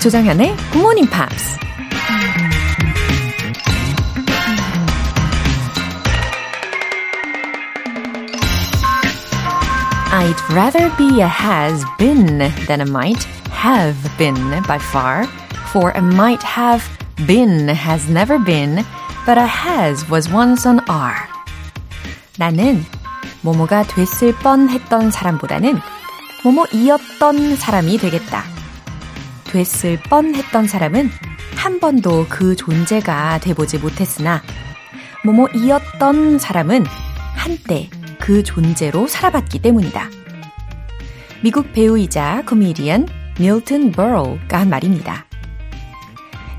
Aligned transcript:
조장현의 0.00 0.56
Good 0.72 0.82
Morning 0.82 1.08
Pops. 1.10 1.58
I'd 10.12 10.40
rather 10.52 10.90
be 10.96 11.20
a 11.20 11.28
has 11.28 11.84
been 11.98 12.38
than 12.66 12.80
a 12.80 12.86
might 12.86 13.22
have 13.50 13.96
been 14.18 14.34
by 14.66 14.78
far, 14.78 15.26
for 15.70 15.90
a 15.90 16.02
might 16.02 16.42
have 16.42 16.82
been 17.25 17.69
has 17.69 18.09
never 18.09 18.37
been, 18.43 18.83
but 19.25 19.37
a 19.37 19.47
has 19.47 20.09
was 20.09 20.31
once 20.31 20.67
an 20.69 20.79
are. 20.89 21.15
나는 22.37 22.83
뭐뭐가 23.41 23.83
됐을 23.83 24.33
뻔 24.35 24.69
했던 24.69 25.11
사람보다는 25.11 25.79
뭐뭐이었던 26.43 27.55
사람이 27.55 27.97
되겠다. 27.97 28.43
됐을 29.45 29.99
뻔 30.09 30.35
했던 30.35 30.67
사람은 30.67 31.09
한 31.55 31.79
번도 31.79 32.27
그 32.29 32.55
존재가 32.55 33.39
돼보지 33.39 33.77
못했으나, 33.79 34.41
뭐뭐이었던 35.23 36.37
사람은 36.37 36.85
한때 37.35 37.89
그 38.19 38.43
존재로 38.43 39.07
살아봤기 39.07 39.59
때문이다. 39.59 40.09
미국 41.41 41.73
배우이자 41.73 42.43
코미디언 42.45 43.07
밀튼 43.39 43.91
버로우가 43.91 44.59
한 44.59 44.69
말입니다. 44.69 45.24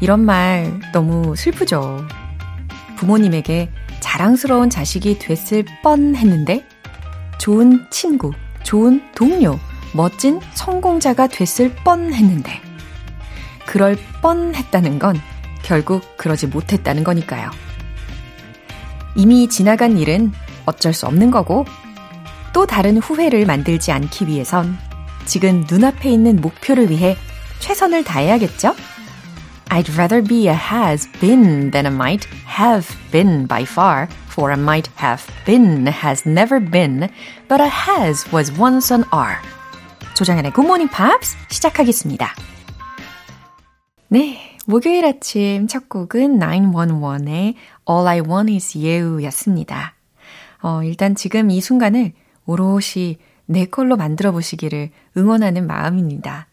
이런 0.01 0.25
말 0.25 0.81
너무 0.93 1.35
슬프죠. 1.37 2.07
부모님에게 2.97 3.71
자랑스러운 4.01 4.71
자식이 4.71 5.19
됐을 5.19 5.65
뻔 5.83 6.15
했는데, 6.15 6.65
좋은 7.39 7.87
친구, 7.91 8.33
좋은 8.63 9.03
동료, 9.15 9.59
멋진 9.95 10.41
성공자가 10.55 11.27
됐을 11.27 11.75
뻔 11.85 12.13
했는데, 12.13 12.61
그럴 13.65 13.97
뻔 14.23 14.55
했다는 14.55 14.99
건 14.99 15.21
결국 15.63 16.17
그러지 16.17 16.47
못했다는 16.47 17.05
거니까요. 17.05 17.51
이미 19.17 19.49
지나간 19.49 19.99
일은 19.99 20.33
어쩔 20.67 20.93
수 20.93 21.07
없는 21.07 21.31
거고, 21.31 21.65
또 22.53 22.67
다른 22.67 22.99
후회를 22.99 23.45
만들지 23.45 23.93
않기 23.93 24.29
위해선 24.29 24.79
지금 25.27 25.67
눈앞에 25.69 26.11
있는 26.11 26.37
목표를 26.41 26.91
위해 26.91 27.17
최선을 27.59 28.05
다해야겠죠? 28.05 28.75
I'd 29.77 29.91
rather 29.91 30.23
be 30.23 30.49
a 30.49 30.55
has 30.55 31.07
been 31.21 31.71
than 31.71 31.85
a 31.85 31.91
might 31.91 32.25
have 32.47 32.89
been 33.13 33.45
by 33.47 33.67
far, 33.67 34.09
for 34.27 34.51
a 34.51 34.57
might 34.57 34.87
have 34.97 35.29
been 35.45 35.85
has 35.85 36.25
never 36.25 36.59
been, 36.61 37.11
but 37.47 37.61
a 37.61 37.69
has 37.69 38.25
was 38.33 38.51
once 38.59 38.91
an 38.91 39.05
are. 39.13 39.37
조장현의 40.15 40.55
Good 40.55 40.67
Morning 40.67 40.91
Pops 40.91 41.37
시작하겠습니다. 41.51 42.35
네, 44.09 44.57
목요일 44.65 45.05
아침 45.05 45.67
첫 45.67 45.91
곡은 45.91 46.39
911의 46.39 47.55
All 47.87 48.09
I 48.09 48.21
Want 48.23 48.55
Is 48.55 48.79
You 48.79 49.23
였습니다. 49.25 49.95
어, 50.63 50.83
일단 50.85 51.15
지금 51.15 51.51
이 51.51 51.61
순간을 51.61 52.15
오롯이 52.47 53.19
내 53.45 53.67
걸로 53.67 53.97
만들어 53.97 54.33
보시기를 54.33 54.89
응원하는 55.19 55.67
마음입니다. 55.67 56.47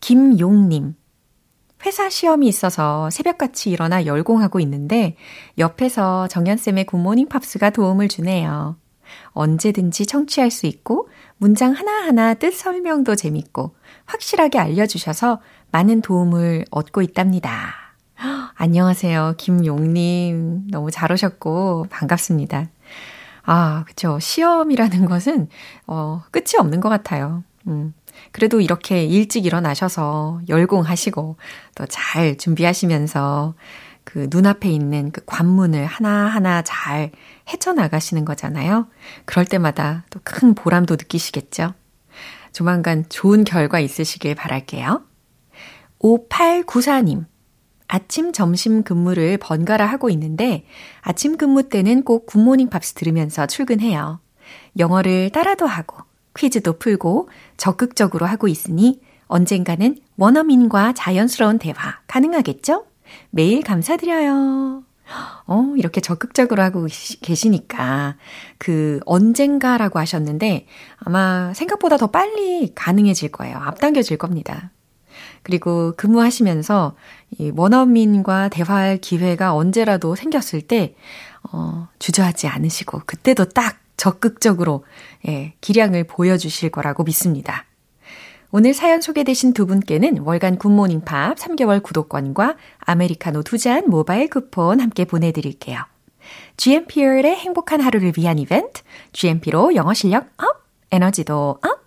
김용님. 0.00 0.96
회사 1.84 2.08
시험이 2.08 2.48
있어서 2.48 3.10
새벽같이 3.10 3.70
일어나 3.70 4.06
열공하고 4.06 4.60
있는데 4.60 5.16
옆에서 5.58 6.28
정연쌤의 6.28 6.86
굿모닝 6.86 7.28
팝스가 7.28 7.70
도움을 7.70 8.08
주네요. 8.08 8.76
언제든지 9.32 10.06
청취할 10.06 10.50
수 10.50 10.66
있고 10.66 11.08
문장 11.36 11.72
하나하나 11.72 12.34
뜻 12.34 12.54
설명도 12.54 13.16
재밌고 13.16 13.74
확실하게 14.06 14.58
알려주셔서 14.58 15.40
많은 15.70 16.02
도움을 16.02 16.64
얻고 16.70 17.02
있답니다. 17.02 17.74
안녕하세요. 18.54 19.34
김용님. 19.38 20.68
너무 20.70 20.90
잘 20.90 21.10
오셨고 21.10 21.86
반갑습니다. 21.90 22.68
아, 23.44 23.84
그쵸. 23.88 24.18
시험이라는 24.20 25.06
것은, 25.06 25.48
어, 25.88 26.22
끝이 26.30 26.52
없는 26.58 26.80
것 26.80 26.88
같아요. 26.88 27.42
음. 27.66 27.92
그래도 28.30 28.60
이렇게 28.60 29.04
일찍 29.04 29.44
일어나셔서 29.46 30.40
열공하시고 30.48 31.36
또 31.74 31.86
잘 31.88 32.36
준비하시면서 32.36 33.54
그 34.04 34.28
눈앞에 34.30 34.68
있는 34.68 35.10
그 35.12 35.22
관문을 35.26 35.86
하나하나 35.86 36.62
잘 36.62 37.10
헤쳐나가시는 37.52 38.24
거잖아요. 38.24 38.86
그럴 39.24 39.44
때마다 39.44 40.04
또 40.10 40.20
큰 40.24 40.54
보람도 40.54 40.94
느끼시겠죠? 40.96 41.74
조만간 42.52 43.04
좋은 43.08 43.44
결과 43.44 43.80
있으시길 43.80 44.34
바랄게요. 44.34 45.02
5894님. 46.00 47.26
아침, 47.88 48.32
점심 48.32 48.82
근무를 48.82 49.36
번갈아 49.38 49.84
하고 49.84 50.08
있는데 50.10 50.64
아침 51.02 51.36
근무 51.36 51.68
때는 51.68 52.02
꼭 52.04 52.26
굿모닝 52.26 52.70
팝스 52.70 52.94
들으면서 52.94 53.46
출근해요. 53.46 54.20
영어를 54.78 55.30
따라도 55.30 55.66
하고 55.66 55.98
퀴즈도 56.36 56.78
풀고 56.78 57.28
적극적으로 57.56 58.26
하고 58.26 58.48
있으니 58.48 59.00
언젠가는 59.26 59.96
원어민과 60.16 60.92
자연스러운 60.94 61.58
대화 61.58 61.98
가능하겠죠? 62.06 62.84
매일 63.30 63.62
감사드려요. 63.62 64.84
어, 65.46 65.74
이렇게 65.76 66.00
적극적으로 66.00 66.62
하고 66.62 66.86
계시니까 67.22 68.16
그 68.58 69.00
언젠가라고 69.04 69.98
하셨는데 69.98 70.66
아마 70.98 71.52
생각보다 71.54 71.96
더 71.96 72.06
빨리 72.06 72.72
가능해질 72.74 73.30
거예요. 73.30 73.58
앞당겨질 73.58 74.16
겁니다. 74.16 74.70
그리고 75.42 75.92
근무하시면서 75.96 76.94
이 77.38 77.52
원어민과 77.54 78.48
대화할 78.48 78.98
기회가 78.98 79.54
언제라도 79.54 80.14
생겼을 80.14 80.62
때, 80.62 80.94
어, 81.50 81.88
주저하지 81.98 82.46
않으시고, 82.46 83.02
그때도 83.06 83.46
딱 83.46 83.81
적극적으로, 83.96 84.84
예, 85.28 85.54
기량을 85.60 86.04
보여주실 86.04 86.70
거라고 86.70 87.04
믿습니다. 87.04 87.66
오늘 88.50 88.74
사연 88.74 89.00
소개되신 89.00 89.54
두 89.54 89.66
분께는 89.66 90.18
월간 90.18 90.58
굿모닝 90.58 91.02
팝 91.02 91.36
3개월 91.36 91.82
구독권과 91.82 92.56
아메리카노 92.80 93.42
두 93.44 93.56
잔 93.56 93.88
모바일 93.88 94.28
쿠폰 94.28 94.80
함께 94.80 95.04
보내드릴게요. 95.06 95.78
GMP의 96.56 97.24
행복한 97.36 97.80
하루를 97.80 98.12
위한 98.18 98.38
이벤트, 98.38 98.82
GMP로 99.12 99.74
영어 99.74 99.94
실력 99.94 100.28
up, 100.36 100.64
에너지도 100.90 101.58
up, 101.62 101.82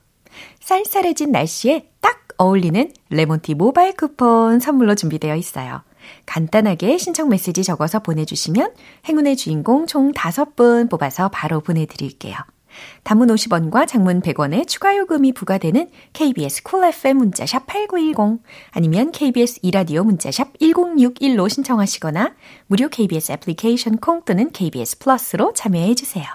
쌀쌀해진 0.59 1.31
날씨에 1.31 1.89
딱 2.01 2.27
어울리는 2.37 2.91
레몬티 3.09 3.53
모바일 3.53 3.95
쿠폰 3.95 4.59
선물로 4.59 4.95
준비되어 4.95 5.35
있어요. 5.35 5.83
간단하게 6.25 6.97
신청 6.97 7.29
메시지 7.29 7.63
적어서 7.63 7.99
보내주시면 7.99 8.73
행운의 9.07 9.35
주인공 9.35 9.87
총 9.87 10.11
5분 10.11 10.89
뽑아서 10.89 11.29
바로 11.29 11.61
보내드릴게요. 11.61 12.35
단문 13.03 13.29
50원과 13.29 13.87
장문 13.87 14.21
100원의 14.21 14.67
추가 14.67 14.97
요금이 14.97 15.31
부과되는 15.33 15.89
KBS 16.11 16.63
Cool 16.63 16.93
FM 16.93 17.17
문자샵 17.17 17.67
8910 17.67 18.43
아니면 18.71 19.11
KBS 19.11 19.59
2라디오 19.61 20.03
문자샵 20.03 20.59
1061로 20.59 21.49
신청하시거나 21.49 22.33
무료 22.67 22.89
KBS 22.89 23.31
애플리케이션 23.31 23.97
콩 23.97 24.23
또는 24.25 24.51
KBS 24.51 24.99
플러스로 24.99 25.53
참여해 25.53 25.95
주세요. 25.95 26.25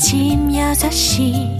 아침 0.00 0.48
6시 0.48 1.59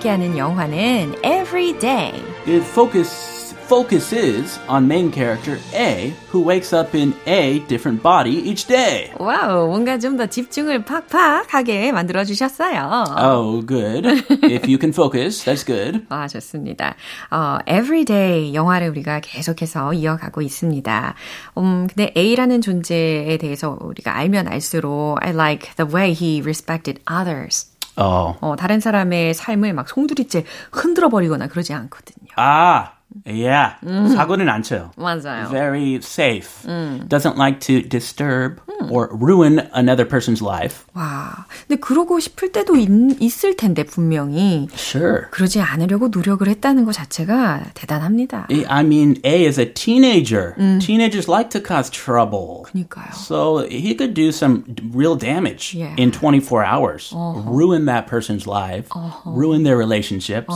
함께하는 0.00 0.36
영화는 0.36 1.14
Every 1.24 1.78
Day. 1.78 2.12
It 2.46 2.64
focus 2.64 3.54
focuses 3.66 4.58
on 4.68 4.88
main 4.88 5.12
character 5.12 5.58
A, 5.74 6.12
who 6.32 6.40
wakes 6.42 6.72
up 6.72 6.92
in 6.96 7.14
a 7.26 7.60
different 7.68 8.02
body 8.02 8.32
each 8.32 8.66
day. 8.66 9.12
와우, 9.18 9.68
뭔가 9.68 9.98
좀 9.98 10.16
더 10.16 10.26
집중을 10.26 10.84
팍팍하게 10.84 11.92
만들어 11.92 12.24
주셨어요. 12.24 13.04
Oh, 13.16 13.64
good. 13.64 14.06
If 14.50 14.66
you 14.66 14.76
can 14.78 14.90
focus, 14.92 15.44
that's 15.44 15.64
good. 15.64 16.04
아, 16.08 16.26
좋습니다. 16.26 16.96
어, 17.30 17.58
Everyday 17.68 18.54
영화를 18.54 18.88
우리가 18.88 19.20
계속해서 19.20 19.92
이어가고 19.94 20.42
있습니다. 20.42 21.14
음, 21.58 21.86
근데 21.86 22.12
A라는 22.16 22.60
존재에 22.62 23.36
대해서 23.38 23.78
우리가 23.80 24.16
알면 24.16 24.48
알수록 24.48 25.18
I 25.22 25.30
like 25.32 25.74
the 25.76 25.88
way 25.88 26.10
he 26.12 26.40
respected 26.40 27.00
others. 27.08 27.69
Oh. 27.98 28.36
어, 28.40 28.56
다른 28.56 28.80
사람의 28.80 29.34
삶을 29.34 29.72
막 29.72 29.88
송두리째 29.88 30.44
흔들어 30.72 31.08
버리거나 31.08 31.48
그러지 31.48 31.72
않거든요. 31.74 32.28
Ah, 32.36 32.99
yeah. 33.25 33.75
사고는 33.83 34.49
안 34.49 34.61
쳐요. 34.63 34.91
맞아요. 34.97 35.49
Very 35.49 35.95
safe. 36.01 36.63
Doesn't 37.07 37.37
like 37.37 37.59
to 37.61 37.81
disturb 37.81 38.59
or 38.91 39.09
ruin 39.13 39.67
another 39.73 40.05
person's 40.05 40.41
life. 40.41 40.83
와, 40.93 41.45
근데 41.67 41.79
그러고 41.79 42.19
싶을 42.19 42.51
때도 42.51 42.75
있, 42.75 42.89
있을 43.21 43.55
텐데 43.55 43.83
분명히 43.83 44.67
Sure. 44.75 45.27
그러지 45.31 45.61
않으려고 45.61 46.09
노력을 46.09 46.45
했다는 46.47 46.83
것 46.85 46.91
자체가 46.91 47.71
대단합니다. 47.73 48.47
I 48.67 48.83
mean, 48.83 49.15
A 49.23 49.45
is 49.45 49.59
a 49.59 49.65
teenager. 49.73 50.53
Teenagers 50.79 51.29
like 51.29 51.49
to 51.51 51.61
cause 51.61 51.89
trouble. 51.89 52.65
그니까요. 52.65 53.13
So 53.13 53.65
he 53.69 53.95
could 53.95 54.13
do 54.13 54.29
some 54.31 54.65
real 54.93 55.15
damage 55.15 55.73
Yeah. 55.73 55.95
in 55.97 56.11
24 56.11 56.65
hours, 56.65 57.13
ruin 57.15 57.85
that 57.85 58.07
person's 58.07 58.45
life, 58.45 58.89
ruin 59.25 59.63
their 59.63 59.77
relationships. 59.77 60.53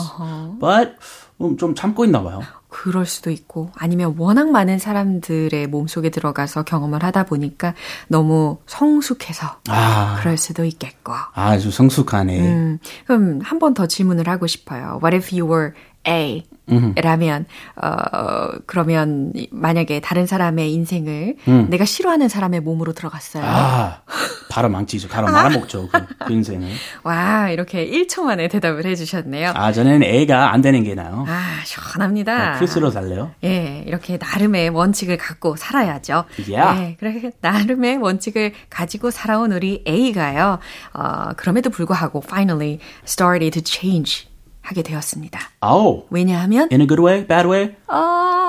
But 0.60 0.98
음, 1.49 1.57
좀 1.57 1.75
참고 1.75 2.05
있나 2.05 2.23
봐요. 2.23 2.41
그럴 2.69 3.07
수도 3.07 3.31
있고 3.31 3.71
아니면 3.77 4.15
워낙 4.19 4.51
많은 4.51 4.79
사람들의 4.81 5.69
몸속에 5.69 6.11
들어가서 6.11 6.65
경험을 6.65 7.05
하다 7.05 7.25
보니까 7.27 7.75
너무 8.09 8.59
성숙해서 8.67 9.59
아, 9.69 10.17
그럴 10.21 10.37
수도 10.37 10.65
있겠고. 10.65 11.13
아주 11.35 11.71
성숙하네. 11.71 12.41
음, 12.41 12.79
그럼 13.07 13.41
한 13.43 13.59
번 13.61 13.75
더 13.75 13.87
질문을 13.87 14.29
하고 14.29 14.47
싶어요. 14.49 14.99
What 15.03 15.15
if 15.17 15.33
you 15.35 15.49
were 15.51 15.73
A? 16.09 16.43
라면 16.97 17.47
어 17.77 18.49
그러면 18.67 19.33
만약에 19.51 20.01
다른 20.01 20.27
사람의 20.27 20.73
인생을 20.73 21.37
내가 21.69 21.85
싫어하는 21.85 22.29
사람의 22.29 22.61
몸으로 22.61 22.93
들어갔어요. 22.93 23.45
아, 23.47 24.03
바로 24.49 24.69
망치죠. 24.69 25.09
바로 25.09 25.27
말아먹죠. 25.31 25.89
그, 25.89 26.07
그 26.27 26.33
인생을. 26.33 26.69
와 27.05 27.51
이렇게 27.51 27.87
1초 27.87 28.23
만에 28.23 28.49
대답을 28.49 28.87
해주셨네요. 28.87 29.53
아, 29.55 29.73
저는 29.73 30.03
A가 30.03 30.53
안 30.53 30.63
되는 30.63 30.83
게 30.85 30.95
나요. 30.95 31.25
아 31.29 31.61
시원합니다. 31.65 32.55
크리스로 32.59 32.91
살래요? 32.91 33.33
예, 33.45 33.85
이렇게 33.87 34.19
나름의 34.21 34.71
원칙을 34.71 35.19
갖고 35.19 35.57
살아야죠. 35.57 36.25
Yeah. 36.49 36.81
예, 36.81 36.97
그렇게 36.99 37.31
나름의 37.41 37.99
원칙을 37.99 38.53
가지고 38.71 39.11
살아온 39.11 39.53
우리 39.53 39.85
A가요. 39.87 40.59
어, 40.95 41.29
그럼에도 41.37 41.71
불구하고 41.71 42.23
finally 42.25 42.79
started 43.07 43.61
to 43.61 43.63
change 43.65 44.29
하게 44.65 44.83
되었습니다. 44.83 45.39
Oh, 45.63 46.07
왜냐하면 46.11 46.69
in 46.73 46.81
a 46.81 46.87
good 46.87 47.01
way, 47.01 47.27
bad 47.27 47.47
way? 47.47 47.77
어, 47.87 47.95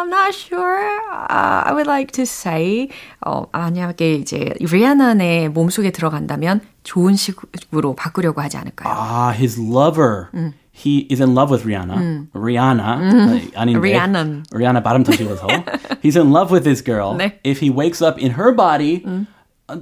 I'm 0.01 0.09
not 0.09 0.33
sure. 0.33 0.79
Uh, 1.11 1.63
I 1.67 1.73
would 1.73 1.87
like 1.87 2.13
to 2.13 2.23
say 2.23 2.87
어, 3.25 3.45
만약에 3.51 4.15
이제 4.15 4.53
리아나의 4.59 5.49
몸속에 5.49 5.91
들어간다면 5.91 6.61
좋은 6.83 7.15
식으로 7.15 7.95
바꾸려고 7.95 8.41
하지 8.41 8.57
않을까요? 8.57 8.93
Ah, 8.93 9.33
his 9.35 9.59
lover. 9.59 10.29
He 10.71 11.07
is 11.09 11.21
in 11.21 11.33
love 11.35 11.51
with 11.51 11.65
Rihanna. 11.65 12.27
Rihanna. 12.33 13.51
아닌데. 13.55 13.79
Rhiannon. 13.79 14.43
Rihanna 14.51 14.83
발음 14.83 15.03
더 15.03 15.11
쉬워서. 15.11 15.47
He's 16.01 16.15
in 16.17 16.31
love 16.31 16.51
with 16.51 16.63
this 16.63 16.81
girl. 16.83 17.15
네. 17.15 17.39
If 17.43 17.59
he 17.59 17.69
wakes 17.69 18.01
up 18.01 18.19
in 18.19 18.31
her 18.31 18.53
body, 18.53 19.03
uh, 19.67 19.79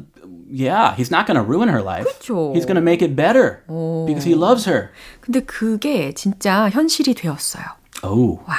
yeah, 0.53 0.93
he's 0.95 1.09
not 1.09 1.25
going 1.25 1.35
to 1.35 1.43
ruin 1.43 1.67
her 1.69 1.81
life. 1.81 2.05
그쵸. 2.05 2.53
He's 2.53 2.65
going 2.65 2.75
to 2.75 2.81
make 2.81 3.01
it 3.01 3.15
better 3.15 3.63
because 4.05 4.23
he 4.23 4.35
loves 4.35 4.69
her. 4.69 4.89
근데 5.21 5.39
그게 5.41 6.13
진짜 6.13 6.69
현실이 6.69 7.15
되었어요. 7.15 7.63
Oh. 8.03 8.39
와, 8.47 8.55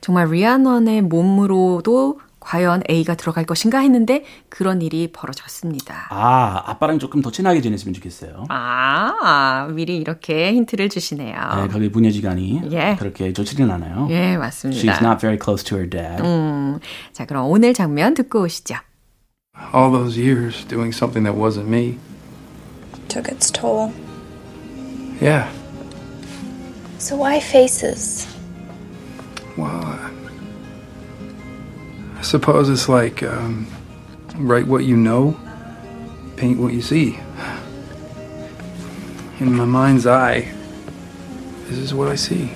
정말 0.00 0.28
리아넌의 0.30 1.02
몸으로도 1.02 2.20
과연 2.38 2.82
A가 2.90 3.14
들어갈 3.14 3.46
것인가 3.46 3.78
했는데 3.78 4.22
그런 4.50 4.82
일이 4.82 5.10
벌어졌습니다. 5.10 6.08
아, 6.10 6.62
아빠랑 6.66 6.98
조금 6.98 7.22
더 7.22 7.30
친하게 7.30 7.62
지냈으면 7.62 7.94
좋겠어요. 7.94 8.44
아, 8.50 9.66
미리 9.72 9.96
이렇게 9.96 10.52
힌트를 10.52 10.90
주시네요. 10.90 11.34
네, 11.56 11.68
거기 11.68 11.90
부녀지간이 11.90 12.60
예. 12.70 12.96
그렇게 12.98 13.32
좋지는 13.32 13.70
않아요. 13.70 14.08
예, 14.10 14.36
She's 14.36 14.38
맞습니다. 14.38 14.98
not 15.00 15.20
very 15.20 15.38
close 15.42 15.64
to 15.64 15.78
her 15.78 15.88
dad. 15.88 16.22
음, 16.22 16.78
자, 17.14 17.24
그럼 17.24 17.46
오늘 17.46 17.72
장면 17.72 18.12
듣고 18.12 18.42
오시죠. 18.42 18.74
All 19.72 19.90
those 19.90 20.16
years 20.16 20.64
doing 20.64 20.92
something 20.92 21.24
that 21.24 21.34
wasn't 21.34 21.68
me. 21.68 21.98
took 23.08 23.28
its 23.28 23.50
toll. 23.50 23.92
Yeah. 25.20 25.50
So 26.98 27.16
why 27.16 27.40
faces? 27.40 28.26
Well, 29.56 29.70
I 29.70 30.10
I 32.16 32.22
suppose 32.22 32.68
it's 32.68 32.88
like 32.88 33.22
um, 33.22 33.66
write 34.36 34.66
what 34.66 34.84
you 34.84 34.96
know, 34.96 35.38
paint 36.36 36.58
what 36.58 36.72
you 36.72 36.82
see. 36.82 37.18
In 39.40 39.54
my 39.54 39.64
mind's 39.64 40.06
eye, 40.06 40.52
this 41.66 41.78
is 41.78 41.92
what 41.92 42.08
I 42.08 42.14
see. 42.14 42.50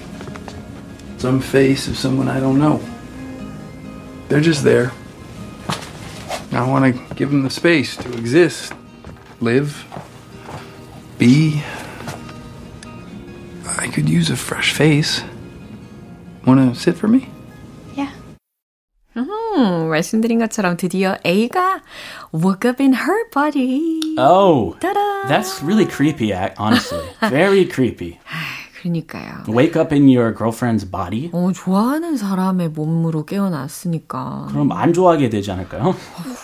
Some 1.18 1.40
face 1.40 1.86
of 1.88 1.96
someone 1.98 2.28
I 2.28 2.40
don't 2.40 2.58
know. 2.58 2.80
They're 4.28 4.40
just 4.40 4.64
there. 4.64 4.92
I 6.51 6.67
want 6.67 6.85
to 6.85 7.15
give 7.15 7.31
them 7.31 7.43
the 7.43 7.49
space 7.49 7.95
to 7.97 8.09
exist, 8.13 8.73
live, 9.41 9.85
be. 11.17 11.61
I 13.79 13.87
could 13.87 14.07
use 14.07 14.29
a 14.29 14.35
fresh 14.35 14.73
face. 14.73 15.23
Want 16.45 16.59
to 16.73 16.79
sit 16.79 16.95
for 16.97 17.07
me? 17.07 17.29
Yeah. 17.95 18.11
음, 19.17 19.89
말씀드린 19.89 20.39
것처럼 20.39 20.77
드디어 20.77 21.17
A가 21.23 21.81
woke 22.33 22.65
up 22.67 22.81
in 22.81 22.93
her 22.93 23.29
body. 23.31 24.01
Oh, 24.17 24.75
따라. 24.79 25.27
that's 25.27 25.61
really 25.63 25.85
creepy, 25.85 26.31
ac- 26.33 26.53
honestly. 26.57 27.05
Very 27.29 27.65
creepy. 27.65 28.19
그러니까요. 28.80 29.44
Wake 29.48 29.80
up 29.80 29.92
in 29.94 30.04
your 30.04 30.32
girlfriend's 30.34 30.88
body? 30.90 31.30
어, 31.32 31.50
좋아하는 31.52 32.16
사람의 32.16 32.68
몸으로 32.70 33.24
깨어났으니까. 33.24 34.46
그럼 34.50 34.70
안 34.72 34.92
좋아하게 34.92 35.30
되지 35.30 35.50
않을까요? 35.50 35.94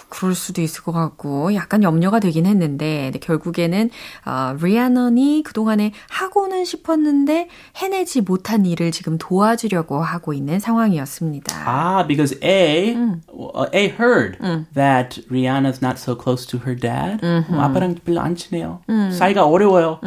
그럴 0.08 0.34
수도 0.34 0.60
있을 0.60 0.82
것 0.82 0.92
같고 0.92 1.54
약간 1.54 1.82
염려가 1.82 2.20
되긴 2.20 2.46
했는데 2.46 3.12
결국에는 3.20 3.90
어, 4.26 4.56
리아넌이 4.60 5.42
그동안에 5.44 5.92
하고는 6.10 6.64
싶었는데 6.64 7.48
해내지 7.76 8.20
못한 8.22 8.66
일을 8.66 8.90
지금 8.90 9.16
도와주려고 9.18 10.02
하고 10.02 10.32
있는 10.32 10.58
상황이었습니다. 10.58 11.54
Ah, 11.66 12.04
because 12.06 12.36
A, 12.42 12.96
uh, 12.96 13.66
A 13.72 13.88
heard 13.88 14.38
that 14.74 15.20
Rihanna's 15.30 15.80
not 15.82 15.98
so 15.98 16.14
close 16.16 16.46
to 16.46 16.58
her 16.66 16.74
dad. 16.74 17.20
어, 17.24 17.60
아빠랑 17.60 17.96
별로 18.04 18.20
안 18.20 18.34
친해요. 18.34 18.80
사이가 19.12 19.44
어려워요. 19.46 20.00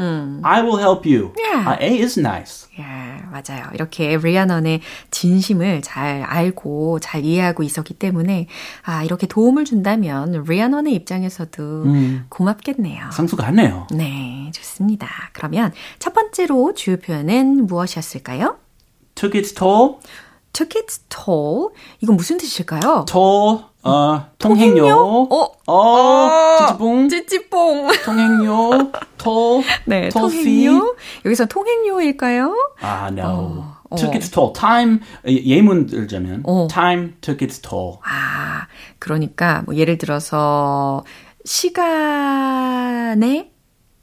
I 0.44 0.62
will 0.62 0.80
help 0.80 1.06
you. 1.06 1.34
Yeah. 1.38 1.70
아, 1.70 1.78
A 1.82 2.02
is 2.02 2.17
nice. 2.20 2.68
예, 2.80 2.84
맞아요. 3.32 3.70
이렇게 3.74 4.18
리아넌의 4.18 4.82
진심을 5.12 5.82
잘 5.82 6.24
알고 6.24 7.00
잘 7.00 7.24
이해하고 7.26 7.64
있었기 7.64 7.94
때문에 7.96 8.48
아, 8.84 9.04
이렇게 9.04 9.28
도움을 9.28 9.66
준다면 9.66 10.44
리아넌의 10.48 10.94
입장에서도 10.94 11.86
고맙겠네요. 12.30 13.12
상수 13.12 13.36
같네요. 13.36 13.88
네, 13.92 14.52
좋습니다. 14.54 15.08
그러면 15.34 15.72
첫 16.00 16.14
번째로 16.14 16.74
주요 16.74 16.98
표현은 16.98 17.68
무엇이었을까요? 17.68 18.58
Took 19.16 19.40
its 19.40 19.54
toll. 19.54 19.96
took 20.54 20.80
its 20.80 21.02
toll. 21.10 21.70
이건 22.02 22.16
무슨 22.18 22.38
뜻일까요? 22.38 23.06
toll, 23.08 23.64
어, 23.88 24.25
통행료. 24.38 24.88
어, 25.29 25.51
어, 25.67 26.58
찌찌뽕. 26.60 27.10
찌찌뽕. 27.10 27.89
통행료. 28.03 28.91
toll. 29.17 29.63
네, 29.86 30.08
fee. 30.08 30.12
통행료. 30.12 30.96
여기서 31.25 31.46
통행료일까요? 31.46 32.53
아, 32.82 33.08
no. 33.12 33.77
어. 33.89 33.96
took 33.96 34.13
its 34.15 34.29
toll. 34.29 34.51
time, 34.53 35.00
예문 35.25 35.86
들자면, 35.88 36.44
어. 36.46 36.67
time 36.70 37.13
took 37.22 37.41
its 37.46 37.62
toll. 37.62 38.00
아, 38.03 38.67
그러니까 39.00 39.63
뭐 39.65 39.75
예를 39.75 39.98
들어서 39.98 41.03
시간에 42.17 43.51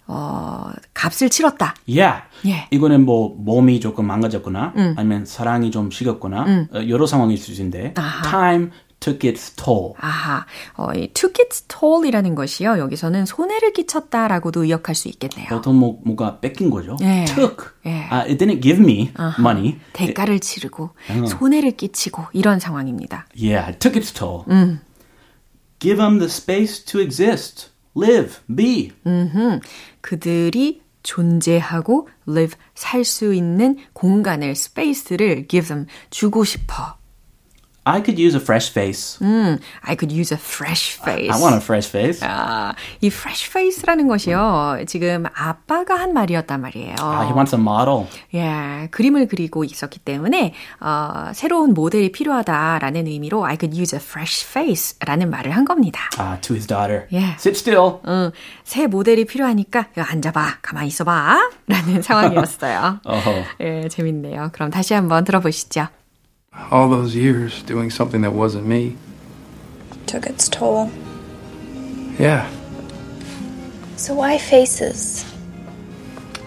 어, 0.07 0.71
값을 0.93 1.31
치렀다. 1.31 1.75
Yeah. 1.89 2.25
예. 2.47 2.67
이거는 2.71 3.05
뭐 3.07 3.35
몸이 3.39 3.81
조금 3.81 4.07
망가졌거나 4.07 4.75
아니면 4.97 5.25
사랑이 5.25 5.71
좀 5.71 5.91
식었거나 5.91 6.43
어, 6.75 6.89
여러 6.89 7.07
상황일 7.07 7.39
수 7.39 7.51
있는데 7.53 7.95
아하. 7.97 8.23
time 8.31 8.71
took 9.05 9.29
its 9.29 9.55
toll. 9.57 9.93
아하, 9.99 10.47
어, 10.77 10.93
이 10.95 11.09
took 11.13 11.45
its 11.45 11.65
toll이라는 11.69 12.35
것이요. 12.35 12.79
여기서는 12.79 13.27
손해를 13.27 13.73
끼쳤다라고도 13.75 14.65
의역할 14.65 14.95
수 14.95 15.09
있겠네요. 15.09 15.49
보통 15.49 15.77
뭐, 15.77 16.01
뭐가 16.05 16.41
뺏긴 16.41 16.71
거죠. 16.71 16.97
예. 17.03 17.27
took. 17.27 17.67
예. 17.85 18.09
Uh, 18.11 18.31
it 18.31 18.39
didn't 18.39 18.63
give 18.63 18.81
me 18.83 19.11
아하, 19.15 19.37
money. 19.39 19.77
대가를 19.93 20.41
치르고 20.41 20.91
손해를 21.29 21.73
끼치고 21.73 22.25
이런 22.33 22.59
상황입니다. 22.61 23.27
Yeah, 23.37 23.69
it 23.69 23.79
took 23.79 23.95
its 23.97 24.11
toll. 24.13 24.45
Give 25.81 25.99
them 25.99 26.19
the 26.19 26.31
space 26.31 26.83
to 26.87 27.01
exist, 27.01 27.69
live, 27.95 28.39
be. 28.55 28.93
음흠, 29.07 29.61
그들이 30.01 30.81
존재하고 31.03 32.09
live 32.27 32.57
살 32.75 33.05
수 33.05 33.35
있는 33.35 33.77
공간을 33.93 34.51
space를 34.51 35.47
give 35.49 35.69
them 35.69 35.87
주고 36.09 36.45
싶어. 36.45 36.97
I 37.87 38.01
could 38.03 38.19
use 38.19 38.35
a 38.35 38.41
fresh 38.41 38.73
face. 38.73 39.19
음, 39.23 39.59
I 39.83 39.95
could 39.95 40.11
use 40.11 40.33
a 40.35 40.41
fresh 40.41 40.99
face. 41.03 41.31
I 41.31 41.39
want 41.39 41.55
a 41.55 41.61
fresh 41.61 41.89
face. 41.91 42.27
아, 42.27 42.73
이 43.03 43.09
fresh 43.09 43.51
face라는 43.51 44.09
것이요. 44.09 44.79
지금 44.87 45.27
아빠가 45.35 45.95
한 45.95 46.15
말이었단 46.15 46.63
말이에요. 46.63 46.95
Ah, 46.99 47.25
he 47.27 47.33
wants 47.35 47.55
a 47.55 47.61
model. 47.61 48.07
예, 48.33 48.89
그림을 48.91 49.29
그리고 49.29 49.65
있었기 49.65 49.99
때문에 49.99 50.55
어, 50.81 51.31
새로운 51.35 51.75
모델이 51.75 52.11
필요하다라는 52.13 53.07
의미로 53.07 53.45
I 53.45 53.59
could 53.61 53.79
use 53.79 53.95
a 53.95 54.01
fresh 54.03 54.47
face라는 54.47 55.29
말을 55.29 55.51
한 55.55 55.67
겁니다. 55.67 56.09
Ah, 56.19 56.41
to 56.41 56.55
his 56.55 56.67
daughter. 56.67 57.07
Yeah. 57.13 57.37
Sit 57.39 57.57
still. 57.59 58.01
응, 58.09 58.31
새 58.65 58.87
모델이 58.87 59.27
필요하니까 59.27 59.89
야, 59.99 60.07
앉아봐, 60.09 60.59
가만히 60.63 60.89
있어봐 60.89 61.51
라는 61.67 62.01
상황이었어요. 62.01 63.01
어허. 63.05 63.45
예, 63.61 63.89
재밌네요. 63.89 64.51
그럼 64.53 64.71
다시 64.71 64.95
한번 64.95 65.25
들어보시죠. 65.25 65.89
All 66.71 66.89
those 66.89 67.15
years 67.15 67.63
doing 67.63 67.91
something 67.91 68.23
that 68.23 68.33
wasn't 68.33 68.67
me. 68.67 68.97
Took 70.07 70.27
its 70.27 70.49
toll. 70.49 70.91
Yeah. 72.19 72.51
So 73.97 74.15
why 74.15 74.39
faces? 74.39 75.25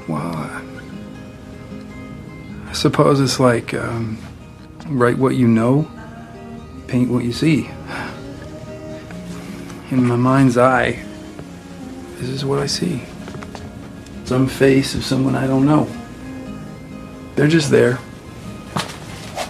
Well, 0.07 0.35
I 2.65 2.73
suppose 2.73 3.19
it's 3.19 3.39
like 3.39 3.73
um, 3.73 4.17
write 4.87 5.17
what 5.17 5.35
you 5.35 5.47
know, 5.47 5.89
paint 6.87 7.09
what 7.09 7.23
you 7.23 7.33
see. 7.33 7.69
In 9.91 10.05
my 10.05 10.15
mind's 10.15 10.57
eye, 10.57 11.03
this 12.17 12.29
is 12.29 12.45
what 12.45 12.59
I 12.59 12.65
see. 12.65 13.03
Some 14.25 14.47
face 14.47 14.95
of 14.95 15.03
someone 15.03 15.35
I 15.35 15.47
don't 15.47 15.65
know. 15.65 15.87
They're 17.35 17.47
just 17.47 17.71
there. 17.71 17.99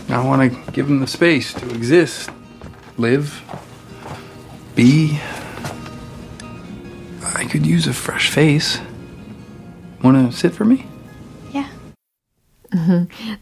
I 0.09 0.25
want 0.25 0.43
to 0.43 0.73
give 0.73 0.89
them 0.89 1.01
the 1.01 1.07
space 1.07 1.55
to 1.55 1.67
exist, 1.71 2.31
live, 2.99 3.43
be. 4.75 5.19
I 7.37 7.45
could 7.47 7.67
use 7.67 7.87
a 7.87 7.93
fresh 7.93 8.31
face. 8.31 8.81
Want 10.03 10.17
to 10.17 10.37
sit 10.37 10.55
for 10.55 10.65
me? 10.65 10.85
Yeah. 11.53 11.69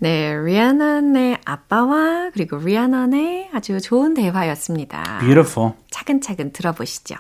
네, 0.01 0.35
리아나의 0.45 1.39
아빠와 1.45 2.31
그리고 2.33 2.59
리아나의 2.59 3.51
아주 3.53 3.81
좋은 3.81 4.15
대화였습니다. 4.15 5.21
Beautiful. 5.21 5.73
차근차근 5.91 6.53
들어보시죠. 6.53 7.17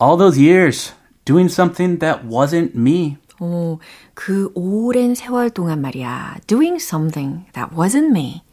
All 0.00 0.16
those 0.16 0.38
years 0.38 0.92
doing 1.24 1.48
something 1.48 1.98
that 1.98 2.24
wasn't 2.24 2.74
me. 2.74 3.18
오, 3.39 3.79
그 4.13 4.51
오랜 4.53 5.15
세월 5.15 5.49
동안 5.49 5.81
말이야. 5.81 6.37
doing 6.47 6.75
something 6.75 7.45
that 7.53 7.73
wasn't 7.75 8.09
me. 8.09 8.43